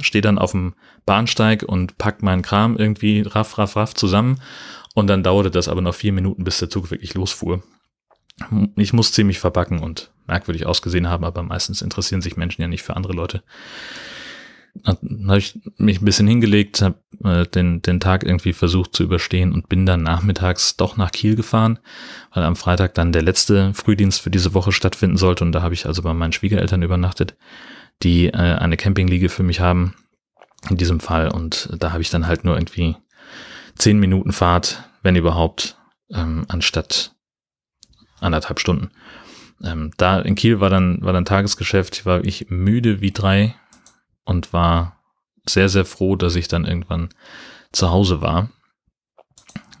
Stehe 0.00 0.22
dann 0.22 0.38
auf 0.38 0.50
dem 0.50 0.74
Bahnsteig 1.06 1.62
und 1.62 1.96
pack 1.96 2.22
meinen 2.22 2.42
Kram 2.42 2.76
irgendwie 2.76 3.22
raff, 3.22 3.56
raff, 3.56 3.76
raff 3.76 3.94
zusammen. 3.94 4.40
Und 4.94 5.06
dann 5.06 5.22
dauerte 5.22 5.50
das 5.50 5.68
aber 5.68 5.80
noch 5.80 5.94
vier 5.94 6.12
Minuten, 6.12 6.44
bis 6.44 6.58
der 6.58 6.68
Zug 6.68 6.90
wirklich 6.90 7.14
losfuhr 7.14 7.62
ich 8.76 8.92
muss 8.92 9.12
ziemlich 9.12 9.38
verbacken 9.38 9.80
und 9.80 10.10
merkwürdig 10.26 10.66
ausgesehen 10.66 11.08
haben, 11.08 11.24
aber 11.24 11.42
meistens 11.42 11.82
interessieren 11.82 12.22
sich 12.22 12.36
Menschen 12.36 12.62
ja 12.62 12.68
nicht 12.68 12.82
für 12.82 12.96
andere 12.96 13.12
Leute. 13.12 13.42
Dann 14.84 15.26
habe 15.26 15.38
ich 15.38 15.58
mich 15.78 16.00
ein 16.00 16.04
bisschen 16.04 16.28
hingelegt, 16.28 16.80
habe 16.80 16.96
äh, 17.24 17.44
den, 17.46 17.82
den 17.82 17.98
Tag 17.98 18.22
irgendwie 18.22 18.52
versucht 18.52 18.94
zu 18.94 19.02
überstehen 19.02 19.52
und 19.52 19.68
bin 19.68 19.84
dann 19.84 20.04
nachmittags 20.04 20.76
doch 20.76 20.96
nach 20.96 21.10
Kiel 21.10 21.34
gefahren, 21.34 21.80
weil 22.32 22.44
am 22.44 22.54
Freitag 22.54 22.94
dann 22.94 23.12
der 23.12 23.22
letzte 23.22 23.74
Frühdienst 23.74 24.20
für 24.20 24.30
diese 24.30 24.54
Woche 24.54 24.70
stattfinden 24.70 25.16
sollte 25.16 25.44
und 25.44 25.52
da 25.52 25.62
habe 25.62 25.74
ich 25.74 25.86
also 25.86 26.02
bei 26.02 26.14
meinen 26.14 26.32
Schwiegereltern 26.32 26.82
übernachtet, 26.82 27.36
die 28.04 28.26
äh, 28.26 28.36
eine 28.36 28.76
Campingliege 28.76 29.28
für 29.28 29.42
mich 29.42 29.58
haben 29.58 29.94
in 30.68 30.76
diesem 30.76 31.00
Fall 31.00 31.28
und 31.28 31.68
da 31.76 31.92
habe 31.92 32.02
ich 32.02 32.10
dann 32.10 32.28
halt 32.28 32.44
nur 32.44 32.54
irgendwie 32.54 32.96
zehn 33.74 33.98
Minuten 33.98 34.32
Fahrt, 34.32 34.84
wenn 35.02 35.16
überhaupt, 35.16 35.78
ähm, 36.12 36.44
anstatt 36.48 37.16
anderthalb 38.20 38.60
Stunden. 38.60 38.90
Ähm, 39.62 39.92
da 39.96 40.20
in 40.20 40.34
Kiel 40.34 40.60
war 40.60 40.70
dann, 40.70 41.02
war 41.02 41.12
dann 41.12 41.24
Tagesgeschäft, 41.24 42.06
war 42.06 42.24
ich 42.24 42.46
müde 42.48 43.00
wie 43.00 43.12
drei 43.12 43.54
und 44.24 44.52
war 44.52 45.00
sehr, 45.46 45.68
sehr 45.68 45.84
froh, 45.84 46.16
dass 46.16 46.36
ich 46.36 46.48
dann 46.48 46.64
irgendwann 46.64 47.10
zu 47.72 47.90
Hause 47.90 48.20
war. 48.20 48.50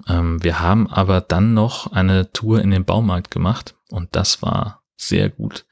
Ähm, 0.08 0.42
wir 0.42 0.60
haben 0.60 0.88
aber 0.88 1.20
dann 1.20 1.54
noch 1.54 1.92
eine 1.92 2.32
Tour 2.32 2.60
in 2.60 2.70
den 2.70 2.84
Baumarkt 2.84 3.30
gemacht 3.30 3.74
und 3.90 4.14
das 4.16 4.42
war 4.42 4.82
sehr 4.96 5.30
gut. 5.30 5.64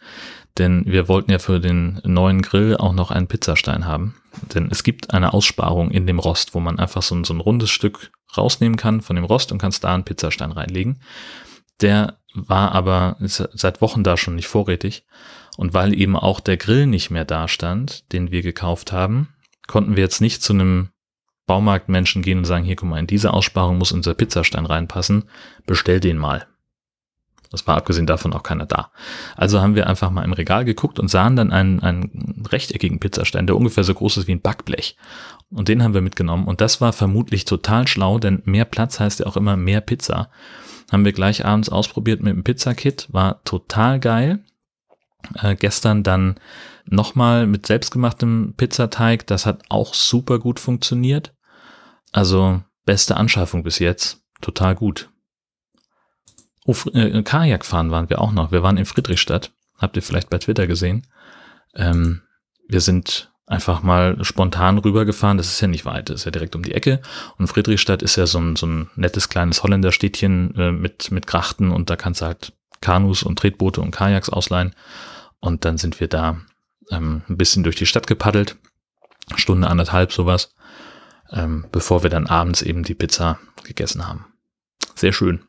Denn 0.56 0.84
wir 0.86 1.06
wollten 1.06 1.30
ja 1.30 1.38
für 1.38 1.60
den 1.60 2.00
neuen 2.04 2.42
Grill 2.42 2.76
auch 2.76 2.92
noch 2.92 3.10
einen 3.10 3.28
Pizzastein 3.28 3.86
haben. 3.86 4.16
Denn 4.54 4.68
es 4.70 4.82
gibt 4.82 5.12
eine 5.12 5.32
Aussparung 5.32 5.90
in 5.90 6.06
dem 6.06 6.18
Rost, 6.18 6.54
wo 6.54 6.60
man 6.60 6.78
einfach 6.78 7.02
so, 7.02 7.22
so 7.22 7.34
ein 7.34 7.40
rundes 7.40 7.70
Stück 7.70 8.10
rausnehmen 8.36 8.76
kann 8.76 9.00
von 9.00 9.16
dem 9.16 9.24
Rost 9.24 9.52
und 9.52 9.58
kannst 9.58 9.84
da 9.84 9.94
einen 9.94 10.04
Pizzastein 10.04 10.50
reinlegen. 10.50 11.00
Der 11.80 12.18
war 12.46 12.72
aber 12.72 13.16
seit 13.20 13.80
Wochen 13.80 14.04
da 14.04 14.16
schon 14.16 14.36
nicht 14.36 14.48
vorrätig. 14.48 15.04
Und 15.56 15.74
weil 15.74 15.98
eben 15.98 16.16
auch 16.16 16.40
der 16.40 16.56
Grill 16.56 16.86
nicht 16.86 17.10
mehr 17.10 17.24
da 17.24 17.48
stand, 17.48 18.12
den 18.12 18.30
wir 18.30 18.42
gekauft 18.42 18.92
haben, 18.92 19.28
konnten 19.66 19.96
wir 19.96 20.04
jetzt 20.04 20.20
nicht 20.20 20.42
zu 20.42 20.52
einem 20.52 20.90
Baumarktmenschen 21.46 22.22
gehen 22.22 22.38
und 22.38 22.44
sagen, 22.44 22.64
hier 22.64 22.76
guck 22.76 22.88
mal, 22.88 23.00
in 23.00 23.06
diese 23.06 23.32
Aussparung 23.32 23.78
muss 23.78 23.90
unser 23.90 24.14
Pizzastein 24.14 24.66
reinpassen, 24.66 25.24
bestell 25.66 25.98
den 25.98 26.18
mal. 26.18 26.46
Das 27.50 27.66
war 27.66 27.76
abgesehen 27.76 28.06
davon 28.06 28.32
auch 28.34 28.42
keiner 28.42 28.66
da. 28.66 28.90
Also 29.36 29.60
haben 29.60 29.74
wir 29.74 29.86
einfach 29.86 30.10
mal 30.10 30.24
im 30.24 30.32
Regal 30.32 30.64
geguckt 30.64 30.98
und 30.98 31.08
sahen 31.08 31.36
dann 31.36 31.50
einen, 31.52 31.80
einen 31.80 32.44
rechteckigen 32.50 33.00
Pizzastein, 33.00 33.46
der 33.46 33.56
ungefähr 33.56 33.84
so 33.84 33.94
groß 33.94 34.18
ist 34.18 34.26
wie 34.26 34.32
ein 34.32 34.42
Backblech. 34.42 34.96
Und 35.50 35.68
den 35.68 35.82
haben 35.82 35.94
wir 35.94 36.02
mitgenommen. 36.02 36.46
Und 36.46 36.60
das 36.60 36.80
war 36.80 36.92
vermutlich 36.92 37.44
total 37.46 37.88
schlau, 37.88 38.18
denn 38.18 38.42
mehr 38.44 38.66
Platz 38.66 39.00
heißt 39.00 39.20
ja 39.20 39.26
auch 39.26 39.36
immer 39.36 39.56
mehr 39.56 39.80
Pizza. 39.80 40.30
Haben 40.92 41.04
wir 41.04 41.12
gleich 41.12 41.44
abends 41.44 41.68
ausprobiert 41.68 42.22
mit 42.22 42.34
dem 42.34 42.44
Pizzakit, 42.44 43.08
war 43.10 43.42
total 43.44 44.00
geil. 44.00 44.44
Äh, 45.34 45.56
gestern 45.56 46.02
dann 46.02 46.36
nochmal 46.86 47.46
mit 47.46 47.66
selbstgemachtem 47.66 48.54
Pizzateig, 48.56 49.26
das 49.26 49.46
hat 49.46 49.62
auch 49.68 49.94
super 49.94 50.38
gut 50.38 50.60
funktioniert. 50.60 51.34
Also 52.12 52.62
beste 52.84 53.16
Anschaffung 53.16 53.62
bis 53.62 53.78
jetzt, 53.78 54.22
total 54.40 54.74
gut. 54.74 55.10
Oh, 56.68 56.76
äh, 56.92 57.22
Kajak 57.22 57.64
fahren 57.64 57.90
waren 57.90 58.10
wir 58.10 58.20
auch 58.20 58.30
noch. 58.30 58.52
Wir 58.52 58.62
waren 58.62 58.76
in 58.76 58.84
Friedrichstadt, 58.84 59.52
habt 59.78 59.96
ihr 59.96 60.02
vielleicht 60.02 60.28
bei 60.28 60.36
Twitter 60.36 60.66
gesehen. 60.66 61.06
Ähm, 61.74 62.20
wir 62.68 62.82
sind 62.82 63.32
einfach 63.46 63.82
mal 63.82 64.22
spontan 64.22 64.76
rübergefahren. 64.76 65.38
Das 65.38 65.46
ist 65.46 65.62
ja 65.62 65.66
nicht 65.66 65.86
weit, 65.86 66.10
das 66.10 66.16
ist 66.16 66.24
ja 66.26 66.30
direkt 66.30 66.54
um 66.54 66.62
die 66.62 66.74
Ecke. 66.74 67.00
Und 67.38 67.46
Friedrichstadt 67.46 68.02
ist 68.02 68.16
ja 68.16 68.26
so 68.26 68.38
ein, 68.38 68.54
so 68.54 68.66
ein 68.66 68.90
nettes 68.96 69.30
kleines 69.30 69.62
Holländerstädtchen 69.62 70.54
äh, 70.56 70.70
mit, 70.70 71.10
mit 71.10 71.26
Grachten 71.26 71.70
und 71.70 71.88
da 71.88 71.96
kannst 71.96 72.20
du 72.20 72.26
halt 72.26 72.52
Kanus 72.82 73.22
und 73.22 73.38
Tretboote 73.38 73.80
und 73.80 73.90
Kajaks 73.90 74.28
ausleihen. 74.28 74.74
Und 75.40 75.64
dann 75.64 75.78
sind 75.78 75.98
wir 76.00 76.08
da 76.08 76.36
ähm, 76.90 77.22
ein 77.30 77.38
bisschen 77.38 77.64
durch 77.64 77.76
die 77.76 77.86
Stadt 77.86 78.06
gepaddelt. 78.06 78.56
Stunde, 79.36 79.68
anderthalb, 79.68 80.12
sowas. 80.12 80.54
Ähm, 81.32 81.64
bevor 81.72 82.02
wir 82.02 82.10
dann 82.10 82.26
abends 82.26 82.60
eben 82.60 82.82
die 82.82 82.94
Pizza 82.94 83.38
gegessen 83.64 84.06
haben. 84.06 84.26
Sehr 84.94 85.14
schön. 85.14 85.47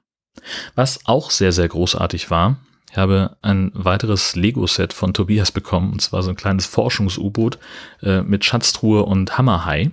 Was 0.75 0.99
auch 1.05 1.31
sehr, 1.31 1.51
sehr 1.51 1.67
großartig 1.67 2.29
war, 2.29 2.57
ich 2.91 2.97
habe 2.97 3.37
ein 3.41 3.71
weiteres 3.75 4.35
Lego-Set 4.35 4.93
von 4.93 5.13
Tobias 5.13 5.51
bekommen, 5.51 5.93
und 5.93 6.01
zwar 6.01 6.23
so 6.23 6.31
ein 6.31 6.35
kleines 6.35 6.65
Forschungs-U-Boot 6.65 7.59
äh, 8.01 8.21
mit 8.21 8.43
Schatztruhe 8.45 9.03
und 9.03 9.37
Hammerhai. 9.37 9.91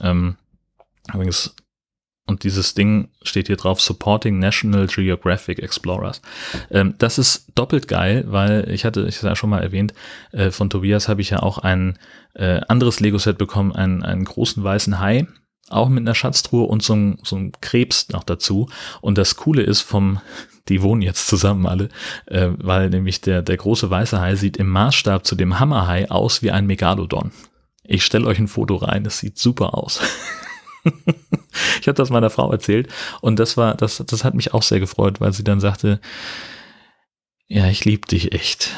Ähm, 0.00 0.36
übrigens, 1.12 1.54
und 2.26 2.42
dieses 2.42 2.74
Ding 2.74 3.08
steht 3.22 3.46
hier 3.46 3.56
drauf, 3.56 3.80
Supporting 3.80 4.40
National 4.40 4.88
Geographic 4.88 5.60
Explorers. 5.60 6.20
Ähm, 6.70 6.94
das 6.98 7.18
ist 7.18 7.52
doppelt 7.54 7.86
geil, 7.86 8.24
weil 8.26 8.68
ich 8.70 8.84
hatte, 8.84 9.06
ich 9.06 9.18
habe 9.18 9.28
ja 9.28 9.36
schon 9.36 9.50
mal 9.50 9.62
erwähnt, 9.62 9.94
äh, 10.32 10.50
von 10.50 10.68
Tobias 10.68 11.08
habe 11.08 11.20
ich 11.20 11.30
ja 11.30 11.40
auch 11.40 11.58
ein 11.58 11.96
äh, 12.34 12.60
anderes 12.66 12.98
Lego-Set 12.98 13.38
bekommen, 13.38 13.72
einen, 13.72 14.02
einen 14.02 14.24
großen 14.24 14.64
weißen 14.64 14.98
Hai, 14.98 15.28
auch 15.68 15.88
mit 15.88 16.02
einer 16.02 16.14
Schatztruhe 16.14 16.66
und 16.66 16.82
so 16.82 16.94
ein, 16.94 17.18
so 17.22 17.36
ein 17.36 17.52
Krebs 17.60 18.08
noch 18.10 18.24
dazu. 18.24 18.68
Und 19.00 19.18
das 19.18 19.36
Coole 19.36 19.62
ist 19.62 19.80
vom, 19.80 20.20
die 20.68 20.82
wohnen 20.82 21.02
jetzt 21.02 21.26
zusammen 21.26 21.66
alle, 21.66 21.88
äh, 22.26 22.48
weil 22.58 22.90
nämlich 22.90 23.20
der, 23.20 23.42
der 23.42 23.56
große 23.56 23.88
weiße 23.88 24.20
Hai 24.20 24.36
sieht 24.36 24.56
im 24.56 24.68
Maßstab 24.68 25.26
zu 25.26 25.34
dem 25.34 25.58
Hammerhai 25.58 26.10
aus 26.10 26.42
wie 26.42 26.50
ein 26.50 26.66
Megalodon. 26.66 27.32
Ich 27.84 28.04
stelle 28.04 28.26
euch 28.26 28.38
ein 28.38 28.48
Foto 28.48 28.76
rein, 28.76 29.06
es 29.06 29.18
sieht 29.18 29.38
super 29.38 29.74
aus. 29.74 30.00
ich 31.80 31.86
habe 31.86 31.94
das 31.94 32.10
meiner 32.10 32.30
Frau 32.30 32.50
erzählt 32.50 32.88
und 33.20 33.38
das 33.38 33.56
war, 33.56 33.74
das, 33.76 34.02
das 34.04 34.24
hat 34.24 34.34
mich 34.34 34.54
auch 34.54 34.62
sehr 34.62 34.80
gefreut, 34.80 35.20
weil 35.20 35.32
sie 35.32 35.44
dann 35.44 35.60
sagte, 35.60 36.00
ja, 37.46 37.68
ich 37.68 37.84
liebe 37.84 38.08
dich 38.08 38.32
echt. 38.32 38.70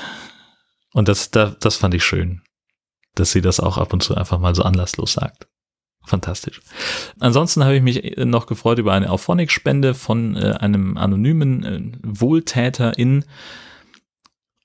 Und 0.92 1.08
das, 1.08 1.30
das, 1.30 1.58
das 1.58 1.76
fand 1.76 1.94
ich 1.94 2.04
schön, 2.04 2.42
dass 3.14 3.32
sie 3.32 3.40
das 3.40 3.60
auch 3.60 3.78
ab 3.78 3.94
und 3.94 4.02
zu 4.02 4.14
einfach 4.14 4.38
mal 4.38 4.54
so 4.54 4.62
anlasslos 4.62 5.14
sagt 5.14 5.48
fantastisch. 6.08 6.60
Ansonsten 7.20 7.64
habe 7.64 7.76
ich 7.76 7.82
mich 7.82 8.16
noch 8.18 8.46
gefreut 8.46 8.78
über 8.78 8.92
eine 8.92 9.10
Auphonic-Spende 9.10 9.94
von 9.94 10.36
äh, 10.36 10.54
einem 10.58 10.96
anonymen 10.96 11.64
äh, 11.64 11.80
Wohltäterin. 12.02 13.24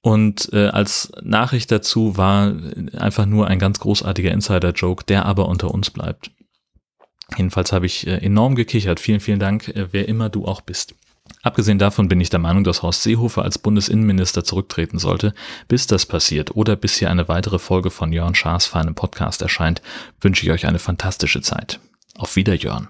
Und 0.02 0.50
äh, 0.52 0.68
als 0.68 1.12
Nachricht 1.22 1.72
dazu 1.72 2.18
war 2.18 2.54
einfach 2.98 3.26
nur 3.26 3.48
ein 3.48 3.60
ganz 3.60 3.80
großartiger 3.80 4.32
Insider-Joke, 4.32 5.06
der 5.06 5.26
aber 5.26 5.48
unter 5.48 5.72
uns 5.72 5.92
bleibt. 5.92 6.32
Jedenfalls 7.38 7.72
habe 7.72 7.86
ich 7.86 8.06
äh, 8.08 8.18
enorm 8.18 8.56
gekichert. 8.56 9.00
Vielen, 9.00 9.20
vielen 9.20 9.40
Dank, 9.40 9.70
äh, 9.70 9.88
wer 9.92 10.08
immer 10.08 10.30
du 10.30 10.46
auch 10.46 10.62
bist. 10.62 10.96
Abgesehen 11.44 11.78
davon 11.78 12.08
bin 12.08 12.22
ich 12.22 12.30
der 12.30 12.40
Meinung, 12.40 12.64
dass 12.64 12.84
Horst 12.84 13.04
Seehofer 13.04 13.44
als 13.44 13.60
Bundesinnenminister 13.60 14.44
zurücktreten 14.44 14.98
sollte. 14.98 15.34
Bis 15.68 15.88
das 15.88 16.06
passiert 16.06 16.56
oder 16.56 16.76
bis 16.78 16.96
hier 16.98 17.10
eine 17.10 17.28
weitere 17.28 17.60
Folge 17.60 17.92
von 17.92 18.14
Jörn 18.14 18.34
Schaas 18.34 18.66
feinem 18.66 18.96
Podcast 18.96 19.42
erscheint, 19.42 19.82
wünsche 20.22 20.46
ich 20.46 20.52
euch 20.52 20.66
eine 20.66 20.80
fantastische 20.80 21.42
Zeit. 21.42 21.80
Auf 22.18 22.36
Wiederjörn. 22.38 22.88